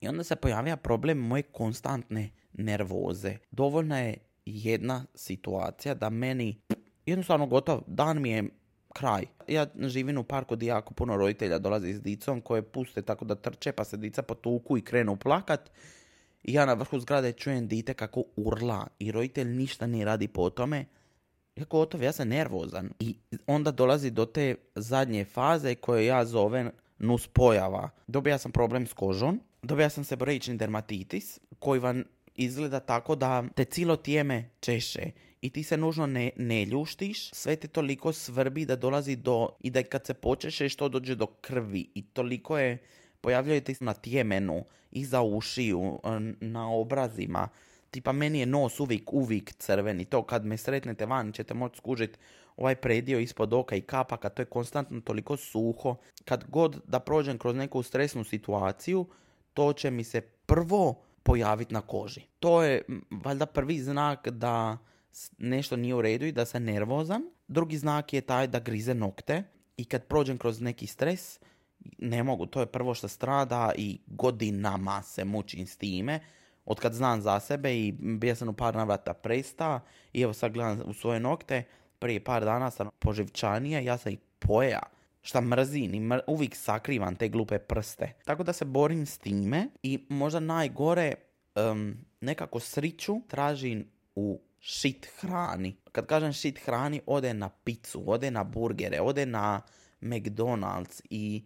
I 0.04 0.08
onda 0.08 0.24
se 0.24 0.36
pojavija 0.36 0.78
problem 0.78 1.18
moje 1.18 1.44
konstantne 1.44 2.30
nervoze. 2.54 3.38
Dovoljna 3.52 4.00
je 4.00 4.18
jedna 4.46 5.06
situacija 5.16 5.94
da 5.94 6.10
meni 6.10 6.62
jednostavno 7.06 7.46
gotov 7.46 7.82
dan 7.88 8.22
mi 8.22 8.30
je 8.30 8.44
kraj. 8.94 9.26
Ja 9.48 9.68
živim 9.80 10.18
u 10.18 10.24
parku 10.24 10.56
gdje 10.56 10.68
jako 10.68 10.94
puno 10.94 11.18
roditelja 11.18 11.60
dolazi 11.60 11.94
s 11.94 12.02
dicom 12.02 12.42
koje 12.42 12.62
puste 12.62 13.02
tako 13.02 13.26
da 13.26 13.36
trče 13.36 13.72
pa 13.72 13.84
se 13.84 13.98
dica 13.98 14.22
potuku 14.22 14.78
i 14.78 14.82
krenu 14.82 15.16
plakat. 15.16 15.72
I 16.44 16.54
ja 16.54 16.66
na 16.66 16.74
vrhu 16.74 17.00
zgrade 17.00 17.32
čujem 17.32 17.68
dite 17.68 17.94
kako 17.94 18.24
urla 18.36 18.88
i 19.00 19.12
roditelj 19.12 19.48
ništa 19.48 19.88
ne 19.88 20.06
radi 20.06 20.28
po 20.28 20.50
tome. 20.50 20.86
Ja 21.56 21.66
gotov, 21.70 22.04
ja 22.04 22.12
sam 22.12 22.28
nervozan. 22.28 22.90
I 23.00 23.16
onda 23.48 23.72
dolazi 23.72 24.12
do 24.12 24.26
te 24.26 24.56
zadnje 24.76 25.26
faze 25.26 25.76
koje 25.76 26.06
ja 26.06 26.26
zovem 26.26 26.72
nuspojava. 27.00 27.90
Dobija 28.08 28.38
sam 28.38 28.52
problem 28.52 28.88
s 28.88 28.94
kožom, 28.94 29.40
dobija 29.64 29.90
sam 29.90 30.04
seboroični 30.04 30.58
dermatitis 30.58 31.40
koji 31.60 31.80
vam 31.80 32.04
izgleda 32.36 32.80
tako 32.80 33.16
da 33.16 33.44
te 33.56 33.66
cijelo 33.66 33.96
tijeme 33.96 34.50
češe 34.60 35.12
i 35.42 35.50
ti 35.50 35.64
se 35.64 35.78
nužno 35.78 36.08
ne, 36.08 36.32
ne 36.36 36.66
ljuštiš, 36.66 37.30
sve 37.34 37.56
te 37.56 37.68
toliko 37.68 38.14
svrbi 38.14 38.66
da 38.66 38.76
dolazi 38.76 39.16
do, 39.16 39.50
i 39.60 39.70
da 39.70 39.84
kad 39.84 40.06
se 40.06 40.14
počešeš 40.14 40.76
to 40.76 40.90
dođe 40.90 41.16
do 41.16 41.26
krvi 41.26 41.90
i 41.96 42.02
toliko 42.02 42.58
je, 42.58 42.78
pojavljaju 43.22 43.62
ti 43.62 43.76
na 43.80 43.94
tjemenu, 43.94 44.64
iza 44.92 45.22
ušiju, 45.22 46.00
na 46.40 46.72
obrazima, 46.72 47.50
tipa 47.92 48.12
meni 48.12 48.40
je 48.40 48.46
nos 48.46 48.80
uvijek, 48.80 49.14
uvijek 49.14 49.54
crveni, 49.54 50.06
to 50.06 50.24
kad 50.24 50.46
me 50.46 50.58
sretnete 50.58 51.06
van 51.06 51.32
ćete 51.32 51.54
moći 51.54 51.78
skužiti 51.78 52.20
ovaj 52.58 52.76
predio 52.76 53.20
ispod 53.20 53.54
oka 53.54 53.76
i 53.76 53.82
kapaka, 53.82 54.30
to 54.30 54.42
je 54.42 54.46
konstantno 54.46 55.02
toliko 55.02 55.38
suho. 55.38 55.96
Kad 56.26 56.46
god 56.50 56.82
da 56.88 57.00
prođem 57.00 57.38
kroz 57.38 57.56
neku 57.56 57.84
stresnu 57.84 58.24
situaciju, 58.24 59.06
to 59.54 59.74
će 59.74 59.92
mi 59.92 60.04
se 60.04 60.22
prvo 60.22 61.02
pojaviti 61.24 61.74
na 61.74 61.82
koži. 61.82 62.22
To 62.40 62.64
je 62.64 62.82
valjda 63.12 63.46
prvi 63.46 63.80
znak 63.80 64.30
da 64.30 64.78
nešto 65.38 65.76
nije 65.76 65.96
u 65.96 66.02
redu 66.02 66.26
i 66.26 66.32
da 66.32 66.46
sam 66.46 66.64
nervozan. 66.64 67.24
Drugi 67.48 67.78
znak 67.78 68.14
je 68.14 68.22
taj 68.22 68.48
da 68.48 68.60
grize 68.60 68.94
nokte 68.94 69.44
i 69.78 69.86
kad 69.86 70.04
prođem 70.04 70.38
kroz 70.38 70.62
neki 70.62 70.88
stres, 70.88 71.40
ne 71.98 72.24
mogu, 72.24 72.46
to 72.46 72.60
je 72.60 72.66
prvo 72.66 72.94
što 72.94 73.08
strada 73.08 73.72
i 73.78 74.00
godinama 74.08 75.02
se 75.02 75.26
mučim 75.26 75.68
s 75.68 75.78
time. 75.78 76.20
Od 76.66 76.80
kad 76.80 76.94
znam 76.94 77.22
za 77.22 77.40
sebe 77.40 77.76
i 77.76 77.92
bio 77.92 78.36
sam 78.36 78.50
u 78.50 78.54
par 78.54 78.76
navrata 78.76 79.14
presta 79.14 79.80
i 80.14 80.22
evo 80.22 80.34
sad 80.34 80.52
gledam 80.52 80.82
u 80.86 80.94
svoje 80.94 81.20
nokte, 81.20 81.64
prije 82.00 82.24
par 82.24 82.46
dana 82.46 82.72
sam 82.72 82.90
poživčanija, 83.00 83.80
ja 83.80 83.98
sam 83.98 84.12
i 84.12 84.18
poja 84.40 84.82
šta 85.24 85.42
mrzim 85.42 85.94
i 85.94 86.00
mr- 86.00 86.22
uvijek 86.28 86.56
sakrivam 86.56 87.16
te 87.16 87.30
glupe 87.30 87.60
prste. 87.60 88.14
Tako 88.26 88.44
da 88.44 88.54
se 88.54 88.66
borim 88.66 89.06
s 89.06 89.18
time 89.18 89.68
i 89.84 90.06
možda 90.10 90.40
najgore 90.40 91.14
um, 91.56 91.98
nekako 92.22 92.60
sriću 92.60 93.16
tražim 93.28 93.88
u 94.16 94.42
shit 94.62 95.08
hrani. 95.20 95.76
Kad 95.92 96.06
kažem 96.06 96.34
shit 96.34 96.60
hrani, 96.66 97.02
ode 97.06 97.34
na 97.34 97.50
picu, 97.50 98.04
ode 98.08 98.32
na 98.32 98.44
burgere, 98.44 99.02
ode 99.02 99.26
na 99.26 99.62
McDonald's 100.02 101.02
i 101.10 101.46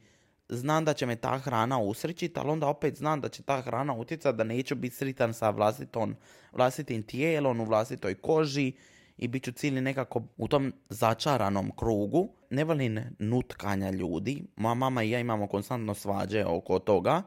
znam 0.49 0.85
da 0.85 0.93
će 0.93 1.05
me 1.05 1.15
ta 1.15 1.37
hrana 1.37 1.79
usrećiti, 1.79 2.39
ali 2.39 2.49
onda 2.49 2.67
opet 2.67 2.97
znam 2.97 3.21
da 3.21 3.29
će 3.29 3.43
ta 3.43 3.61
hrana 3.61 3.93
utjecati 3.93 4.37
da 4.37 4.43
neću 4.43 4.75
biti 4.75 4.95
sritan 4.95 5.33
sa 5.33 5.49
vlastitom, 5.49 6.15
vlastitim 6.51 7.03
tijelom, 7.03 7.59
u 7.59 7.65
vlastitoj 7.65 8.15
koži 8.15 8.71
i 9.17 9.27
bit 9.27 9.43
ću 9.43 9.51
cijeli 9.51 9.81
nekako 9.81 10.23
u 10.37 10.47
tom 10.47 10.73
začaranom 10.89 11.71
krugu. 11.75 12.29
Ne 12.49 12.63
volim 12.63 12.99
nutkanja 13.19 13.91
ljudi. 13.91 14.43
Moja 14.55 14.73
mama 14.73 15.03
i 15.03 15.09
ja 15.09 15.19
imamo 15.19 15.47
konstantno 15.47 15.93
svađe 15.93 16.45
oko 16.45 16.79
toga. 16.79 17.23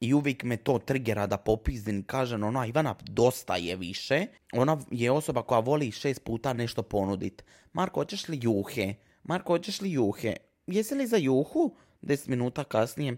I 0.00 0.14
uvijek 0.14 0.44
me 0.44 0.56
to 0.56 0.78
trigera 0.78 1.26
da 1.26 1.36
popizdim, 1.36 2.02
kažem 2.02 2.42
ona 2.42 2.66
Ivana 2.66 2.94
dosta 3.02 3.56
je 3.56 3.76
više. 3.76 4.26
Ona 4.52 4.80
je 4.90 5.10
osoba 5.10 5.42
koja 5.42 5.60
voli 5.60 5.90
šest 5.90 6.24
puta 6.24 6.52
nešto 6.52 6.82
ponudit. 6.82 7.44
Marko, 7.72 8.00
hoćeš 8.00 8.28
li 8.28 8.38
juhe? 8.42 8.94
Marko, 9.22 9.52
hoćeš 9.52 9.80
li 9.80 9.92
juhe? 9.92 10.36
Jesi 10.66 10.94
li 10.94 11.06
za 11.06 11.16
juhu? 11.16 11.76
Deset 12.02 12.28
minuta 12.28 12.64
kasnije. 12.64 13.16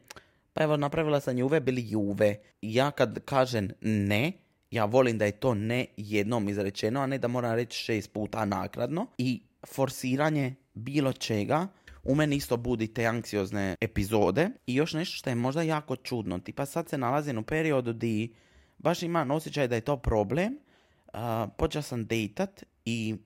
Pa 0.52 0.62
evo, 0.62 0.76
napravila 0.76 1.20
sam 1.20 1.38
juve, 1.38 1.60
bili 1.60 1.84
juve. 1.88 2.36
Ja 2.62 2.90
kad 2.90 3.24
kažem 3.24 3.70
ne, 3.80 4.32
ja 4.74 4.84
volim 4.84 5.18
da 5.18 5.24
je 5.24 5.32
to 5.32 5.54
ne 5.54 5.86
jednom 5.96 6.48
izrečeno, 6.48 7.00
a 7.00 7.06
ne 7.06 7.18
da 7.18 7.28
moram 7.28 7.54
reći 7.54 7.78
šest 7.78 8.12
puta 8.12 8.44
nakladno. 8.44 9.06
I 9.18 9.42
forsiranje 9.66 10.54
bilo 10.74 11.12
čega 11.12 11.68
u 12.02 12.14
meni 12.14 12.36
isto 12.36 12.56
budi 12.56 12.86
te 12.86 13.06
anksiozne 13.06 13.76
epizode. 13.80 14.50
I 14.66 14.74
još 14.74 14.92
nešto 14.92 15.16
što 15.16 15.30
je 15.30 15.34
možda 15.36 15.62
jako 15.62 15.96
čudno. 15.96 16.38
Tipa 16.38 16.66
sad 16.66 16.88
se 16.88 16.98
nalazim 16.98 17.38
u 17.38 17.42
periodu 17.42 17.92
di 17.92 18.34
baš 18.78 19.02
imam 19.02 19.30
osjećaj 19.30 19.68
da 19.68 19.74
je 19.74 19.80
to 19.80 19.96
problem. 19.96 20.58
Uh, 21.06 21.20
počeo 21.58 21.82
sam 21.82 22.06
dejtat 22.06 22.64
i 22.84 23.16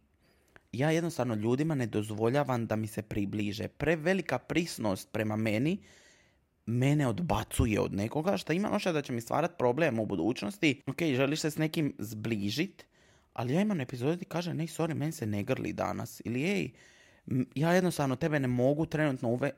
ja 0.72 0.90
jednostavno 0.90 1.34
ljudima 1.34 1.74
ne 1.74 1.86
dozvoljavam 1.86 2.66
da 2.66 2.76
mi 2.76 2.86
se 2.86 3.02
približe. 3.02 3.68
Prevelika 3.68 4.38
prisnost 4.38 5.08
prema 5.12 5.36
meni 5.36 5.78
mene 6.68 7.06
odbacuje 7.06 7.80
od 7.80 7.94
nekoga, 7.94 8.36
što 8.36 8.52
ima 8.52 8.70
možda 8.70 8.92
da 8.92 9.02
će 9.02 9.12
mi 9.12 9.20
stvarati 9.20 9.54
problem 9.58 9.98
u 9.98 10.06
budućnosti. 10.06 10.82
Ok, 10.86 11.02
želiš 11.02 11.40
se 11.40 11.50
s 11.50 11.56
nekim 11.56 11.94
zbližit, 11.98 12.84
ali 13.32 13.54
ja 13.54 13.60
imam 13.60 13.80
epizodu 13.80 14.16
ti 14.16 14.24
kaže, 14.24 14.54
nej, 14.54 14.66
sorry, 14.66 14.94
meni 14.94 15.12
se 15.12 15.26
ne 15.26 15.42
grli 15.42 15.72
danas. 15.72 16.22
Ili, 16.24 16.44
ej, 16.44 16.70
ja 17.54 17.72
jednostavno 17.72 18.16
tebe 18.16 18.40
ne 18.40 18.48
mogu 18.48 18.86
trenutno 18.86 19.28
uve, 19.28 19.50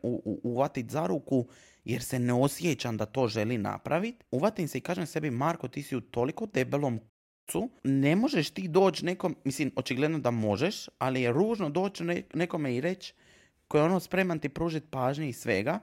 uvatit 0.42 0.90
za 0.90 1.06
ruku, 1.06 1.46
jer 1.84 2.02
se 2.02 2.18
ne 2.18 2.32
osjećam 2.32 2.96
da 2.96 3.06
to 3.06 3.28
želi 3.28 3.58
napraviti. 3.58 4.24
Uvatim 4.30 4.68
se 4.68 4.78
i 4.78 4.80
kažem 4.80 5.06
sebi, 5.06 5.30
Marko, 5.30 5.68
ti 5.68 5.82
si 5.82 5.96
u 5.96 6.00
toliko 6.00 6.46
debelom 6.46 7.00
kucu, 7.46 7.70
ne 7.84 8.16
možeš 8.16 8.50
ti 8.50 8.68
doći 8.68 9.04
nekom, 9.04 9.36
mislim, 9.44 9.72
očigledno 9.76 10.18
da 10.18 10.30
možeš, 10.30 10.88
ali 10.98 11.22
je 11.22 11.32
ružno 11.32 11.70
doći 11.70 12.04
nekome 12.34 12.76
i 12.76 12.80
reći, 12.80 13.14
koji 13.68 13.80
je 13.80 13.84
ono 13.84 14.00
spreman 14.00 14.38
ti 14.38 14.48
pružiti 14.48 14.86
pažnje 14.90 15.28
i 15.28 15.32
svega, 15.32 15.80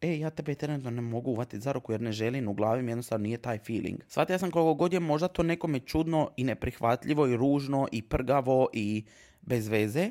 e, 0.00 0.18
ja 0.18 0.30
tebe 0.30 0.54
trenutno 0.54 0.90
ne 0.90 1.00
mogu 1.00 1.30
uvati 1.30 1.60
za 1.60 1.72
ruku 1.72 1.92
jer 1.92 2.00
ne 2.00 2.12
želim, 2.12 2.48
u 2.48 2.54
glavi 2.54 2.82
mi 2.82 2.90
jednostavno 2.90 3.22
nije 3.22 3.38
taj 3.38 3.58
feeling. 3.58 4.00
Shvatio 4.08 4.38
sam 4.38 4.50
koliko 4.50 4.74
god 4.74 4.92
je 4.92 5.00
možda 5.00 5.28
to 5.28 5.42
nekome 5.42 5.80
čudno 5.80 6.30
i 6.36 6.44
neprihvatljivo 6.44 7.26
i 7.26 7.36
ružno 7.36 7.88
i 7.92 8.02
prgavo 8.02 8.68
i 8.72 9.04
bez 9.40 9.68
veze, 9.68 10.10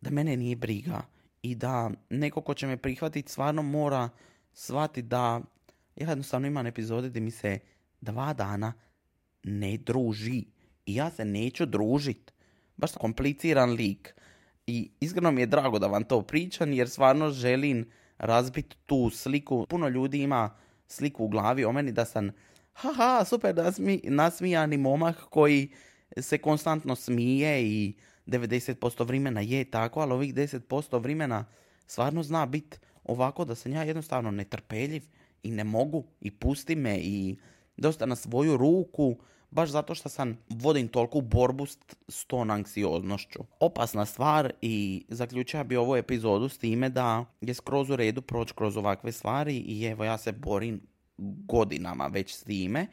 da 0.00 0.10
mene 0.10 0.36
nije 0.36 0.56
briga 0.56 1.02
i 1.42 1.54
da 1.54 1.90
neko 2.10 2.40
ko 2.40 2.54
će 2.54 2.66
me 2.66 2.76
prihvatiti 2.76 3.32
stvarno 3.32 3.62
mora 3.62 4.08
shvatiti 4.52 5.02
da 5.02 5.40
ja 5.96 6.08
jednostavno 6.08 6.46
imam 6.46 6.66
epizode 6.66 7.08
gdje 7.08 7.20
mi 7.20 7.30
se 7.30 7.58
dva 8.00 8.32
dana 8.32 8.72
ne 9.42 9.76
druži 9.76 10.44
i 10.86 10.94
ja 10.94 11.10
se 11.10 11.24
neću 11.24 11.66
družit. 11.66 12.32
Baš 12.76 12.92
kompliciran 12.92 13.70
lik. 13.70 14.14
I 14.66 14.90
iskreno 15.00 15.30
mi 15.30 15.40
je 15.40 15.46
drago 15.46 15.78
da 15.78 15.86
vam 15.86 16.04
to 16.04 16.22
pričam 16.22 16.72
jer 16.72 16.88
stvarno 16.88 17.30
želim 17.30 17.90
razbiti 18.22 18.76
tu 18.86 19.10
sliku. 19.10 19.66
Puno 19.68 19.88
ljudi 19.88 20.22
ima 20.22 20.50
sliku 20.86 21.24
u 21.24 21.28
glavi 21.28 21.64
o 21.64 21.72
meni 21.72 21.92
da 21.92 22.04
sam 22.04 22.30
haha 22.72 23.24
super 23.24 23.56
nasmi, 23.56 24.00
nasmijani 24.04 24.76
momak 24.76 25.16
koji 25.16 25.70
se 26.20 26.38
konstantno 26.38 26.96
smije 26.96 27.62
i 27.62 27.94
90% 28.26 29.06
vremena 29.06 29.40
je 29.40 29.64
tako, 29.64 30.00
ali 30.00 30.12
ovih 30.12 30.34
10% 30.34 31.02
vremena 31.02 31.44
stvarno 31.86 32.22
zna 32.22 32.46
biti 32.46 32.78
ovako 33.04 33.44
da 33.44 33.54
sam 33.54 33.72
ja 33.72 33.82
jednostavno 33.82 34.30
netrpeljiv 34.30 35.02
i 35.42 35.50
ne 35.50 35.64
mogu 35.64 36.04
i 36.20 36.30
pusti 36.30 36.76
me 36.76 36.98
i 36.98 37.36
dosta 37.76 38.06
na 38.06 38.16
svoju 38.16 38.56
ruku 38.56 39.16
baš 39.52 39.70
zato 39.70 39.94
što 39.94 40.08
sam 40.08 40.38
vodim 40.48 40.88
toliku 40.88 41.20
borbu 41.20 41.66
s, 42.08 42.24
tom 42.26 42.50
anksioznošću. 42.50 43.38
Opasna 43.60 44.06
stvar 44.06 44.52
i 44.62 45.04
zaključio 45.08 45.64
bi 45.64 45.76
ovu 45.76 45.96
epizodu 45.96 46.48
s 46.48 46.58
time 46.58 46.88
da 46.88 47.24
je 47.40 47.54
skroz 47.54 47.90
u 47.90 47.96
redu 47.96 48.22
proći 48.22 48.54
kroz 48.54 48.76
ovakve 48.76 49.12
stvari 49.12 49.56
i 49.56 49.84
evo 49.84 50.04
ja 50.04 50.18
se 50.18 50.32
borim 50.32 50.80
godinama 51.46 52.06
već 52.06 52.34
s 52.34 52.42
time 52.42 52.86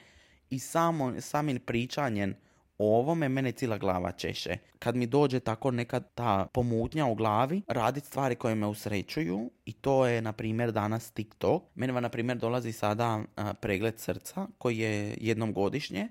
i 0.50 0.60
samo, 0.60 1.22
samim 1.22 1.60
pričanjem 1.60 2.36
o 2.78 2.98
ovome 3.00 3.30
mene 3.30 3.52
cijela 3.52 3.78
glava 3.78 4.12
češe. 4.12 4.58
Kad 4.80 4.96
mi 4.96 5.08
dođe 5.08 5.40
tako 5.40 5.72
neka 5.72 6.00
ta 6.00 6.48
pomutnja 6.54 7.06
u 7.06 7.16
glavi, 7.16 7.62
raditi 7.68 8.08
stvari 8.08 8.36
koje 8.36 8.56
me 8.56 8.68
usrećuju 8.68 9.52
i 9.66 9.74
to 9.74 10.06
je, 10.06 10.22
na 10.22 10.34
primjer, 10.34 10.72
danas 10.72 11.12
TikTok. 11.12 11.64
Mene, 11.76 12.02
na 12.02 12.10
primjer, 12.10 12.38
dolazi 12.38 12.72
sada 12.72 13.24
pregled 13.62 14.00
srca 14.00 14.48
koji 14.58 14.78
je 14.78 15.18
jednom 15.22 15.54
godišnje. 15.54 16.08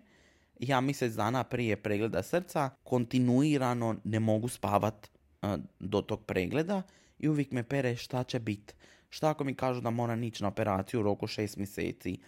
Ja 0.59 0.81
mjesec 0.81 1.12
dana 1.12 1.44
prije 1.44 1.77
pregleda 1.77 2.23
srca 2.23 2.71
kontinuirano 2.85 3.97
ne 4.05 4.21
mogu 4.21 4.49
spavat 4.49 5.11
do 5.79 6.01
tog 6.01 6.25
pregleda 6.25 6.83
i 7.18 7.29
uvijek 7.29 7.53
me 7.53 7.62
pere 7.62 7.97
šta 7.97 8.25
će 8.25 8.38
biti. 8.38 8.75
Šta 9.09 9.31
ako 9.31 9.44
mi 9.44 9.55
kažu 9.55 9.81
da 9.81 9.90
moram 9.90 10.23
ići 10.23 10.42
na 10.42 10.49
operaciju 10.49 11.01
u 11.01 11.03
roku 11.03 11.27
šest 11.27 11.57
mjeseci? 11.57 12.18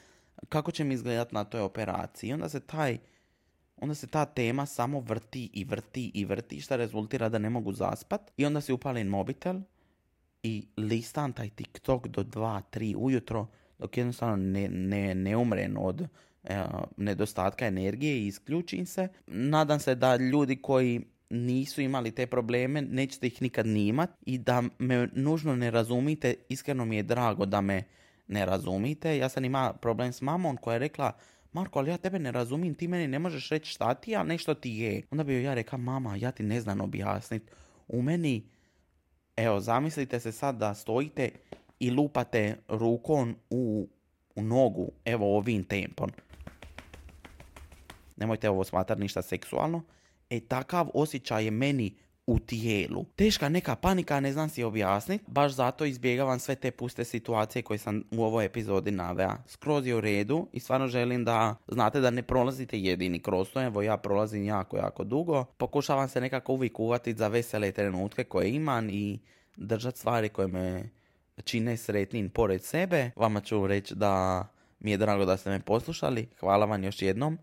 Kako 0.49 0.71
će 0.71 0.85
mi 0.85 0.95
izgledati 0.95 1.35
na 1.35 1.45
toj 1.45 1.61
operaciji? 1.61 2.33
Onda 2.33 2.49
se 2.49 2.61
taj 2.61 2.99
onda 3.81 3.95
se 3.95 4.07
ta 4.07 4.25
tema 4.25 4.67
samo 4.67 5.01
vrti 5.01 5.51
i 5.53 5.65
vrti 5.65 6.11
i 6.15 6.25
vrti, 6.25 6.61
što 6.61 6.77
rezultira 6.77 7.29
da 7.29 7.39
ne 7.39 7.51
mogu 7.51 7.73
zaspat. 7.73 8.31
I 8.37 8.47
onda 8.47 8.61
si 8.61 8.73
upalim 8.73 9.07
mobitel 9.07 9.61
i 10.43 10.67
listam 10.77 11.33
taj 11.33 11.51
TikTok 11.51 12.09
do 12.09 12.23
2-3 12.23 12.95
ujutro, 12.97 13.47
dok 13.79 13.97
jednostavno 13.97 14.37
ne, 14.37 14.69
ne, 14.69 15.15
ne 15.15 15.37
umren 15.37 15.77
od 15.79 16.01
e, 16.01 16.07
nedostatka 16.97 17.67
energije 17.67 18.19
i 18.19 18.27
isključim 18.27 18.87
se. 18.87 19.09
Nadam 19.27 19.81
se 19.81 19.95
da 19.95 20.17
ljudi 20.17 20.57
koji 20.57 21.01
nisu 21.31 21.81
imali 21.81 22.11
te 22.11 22.27
probleme, 22.27 22.83
nećete 22.83 23.27
ih 23.27 23.43
nikad 23.43 23.67
nimat 23.67 24.11
i 24.27 24.39
da 24.39 24.63
me 24.79 25.09
nužno 25.13 25.57
ne 25.57 25.71
razumite, 25.71 26.35
iskreno 26.49 26.85
mi 26.85 26.97
je 26.97 27.03
drago 27.03 27.47
da 27.47 27.61
me 27.61 27.83
ne 28.29 28.47
razumite. 28.47 29.17
Ja 29.17 29.29
sam 29.29 29.45
ima 29.45 29.73
problem 29.73 30.13
s 30.13 30.21
mamom 30.21 30.57
koja 30.57 30.75
je 30.75 30.79
rekla 30.79 31.13
Marko, 31.53 31.79
ali 31.79 31.91
ja 31.91 31.97
tebe 31.97 32.19
ne 32.19 32.33
razumijem, 32.33 32.75
ti 32.75 32.89
meni 32.89 33.07
ne 33.09 33.19
možeš 33.19 33.49
reći 33.49 33.71
šta 33.71 33.95
ti, 33.95 34.17
a 34.17 34.23
nešto 34.23 34.55
ti 34.55 34.71
je. 34.71 35.03
Onda 35.11 35.25
bi 35.25 35.43
ja 35.43 35.55
rekao, 35.55 35.79
mama, 35.79 36.17
ja 36.17 36.31
ti 36.31 36.43
ne 36.43 36.61
znam 36.61 36.81
objasniti. 36.81 37.53
U 37.89 38.03
meni, 38.03 38.43
evo, 39.37 39.61
zamislite 39.61 40.21
se 40.21 40.33
sad 40.33 40.57
da 40.57 40.75
stojite 40.75 41.31
i 41.81 41.91
lupate 41.91 42.57
rukom 42.69 43.37
u, 43.51 43.89
u 44.37 44.43
nogu, 44.43 44.93
evo 45.05 45.37
ovim 45.37 45.65
tempom. 45.65 46.11
Nemojte 48.21 48.51
ovo 48.51 48.65
smatrati 48.65 49.01
ništa 49.01 49.23
seksualno. 49.23 49.83
E, 50.31 50.41
takav 50.41 50.89
osjećaj 50.95 51.45
je 51.45 51.51
meni 51.51 51.97
u 52.27 52.39
tijelu. 52.39 53.05
Teška 53.17 53.49
neka 53.49 53.77
panika, 53.77 54.21
ne 54.21 54.33
znam 54.33 54.49
si 54.49 54.63
objasniti, 54.63 55.25
baš 55.27 55.53
zato 55.53 55.85
izbjegavam 55.85 56.39
sve 56.39 56.55
te 56.55 56.71
puste 56.71 57.05
situacije 57.05 57.63
koje 57.63 57.79
sam 57.79 58.03
u 58.11 58.25
ovoj 58.25 58.45
epizodi 58.45 58.91
navea. 58.91 59.37
Skroz 59.47 59.87
je 59.87 59.95
u 59.95 60.01
redu 60.01 60.47
i 60.53 60.61
stvarno 60.61 60.89
želim 60.89 61.25
da 61.25 61.57
znate 61.69 62.01
da 62.01 62.11
ne 62.11 62.23
prolazite 62.23 62.79
jedini 62.79 63.19
kroz 63.19 63.51
to, 63.51 63.63
evo 63.63 63.83
ja 63.83 63.97
prolazim 63.97 64.45
jako, 64.45 64.77
jako 64.77 65.05
dugo. 65.05 65.45
Pokušavam 65.45 66.09
se 66.09 66.21
nekako 66.21 66.53
uvijek 66.53 66.81
uvatiti 66.81 67.19
za 67.19 67.29
vesele 67.29 67.73
trenutke 67.73 68.25
koje 68.25 68.51
imam 68.51 68.91
i 68.91 69.19
držati 69.57 69.99
stvari 69.99 70.29
koje 70.29 70.49
me 70.49 70.91
čine 71.45 71.77
sretnim 71.77 72.31
pored 72.31 72.65
sebe. 72.65 73.11
Vama 73.17 73.41
ću 73.41 73.67
reći 73.67 73.95
da 73.95 74.47
mi 74.81 74.91
je 74.91 74.97
drago 74.97 75.25
da 75.25 75.37
ste 75.37 75.51
me 75.51 75.61
poslušali. 75.61 76.29
Hvala 76.41 76.67
vam 76.67 76.85
još 76.85 77.03
jednom. 77.03 77.39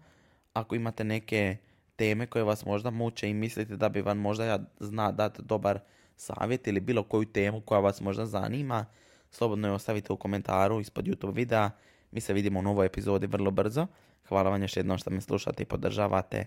Ako 0.59 0.75
imate 0.75 1.03
neke 1.03 1.57
teme 1.95 2.27
koje 2.27 2.43
vas 2.43 2.65
možda 2.65 2.89
muče 2.89 3.29
i 3.29 3.33
mislite 3.33 3.75
da 3.75 3.89
bi 3.89 4.01
vam 4.01 4.17
možda 4.17 4.45
ja 4.45 4.59
zna 4.79 5.11
dati 5.11 5.41
dobar 5.41 5.79
savjet 6.15 6.67
ili 6.67 6.79
bilo 6.79 7.03
koju 7.03 7.25
temu 7.25 7.61
koja 7.61 7.79
vas 7.79 8.01
možda 8.01 8.25
zanima, 8.25 8.85
slobodno 9.31 9.67
je 9.67 9.73
ostavite 9.73 10.13
u 10.13 10.17
komentaru 10.17 10.79
ispod 10.79 11.05
YouTube 11.05 11.35
videa. 11.35 11.69
Mi 12.11 12.21
se 12.21 12.33
vidimo 12.33 12.59
u 12.59 12.63
novoj 12.63 12.85
epizodi 12.85 13.27
vrlo 13.27 13.51
brzo. 13.51 13.87
Hvala 14.27 14.49
vam 14.49 14.61
još 14.61 14.77
jednom 14.77 14.97
što 14.97 15.09
me 15.09 15.21
slušate 15.21 15.63
i 15.63 15.65
podržavate 15.65 16.45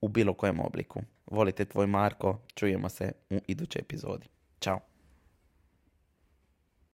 u 0.00 0.08
bilo 0.08 0.34
kojem 0.34 0.60
obliku. 0.60 1.00
Volite 1.26 1.64
tvoj 1.64 1.86
Marko, 1.86 2.38
čujemo 2.54 2.88
se 2.88 3.12
u 3.30 3.38
idućoj 3.46 3.80
epizodi. 3.80 4.26
Ćao! 4.60 4.93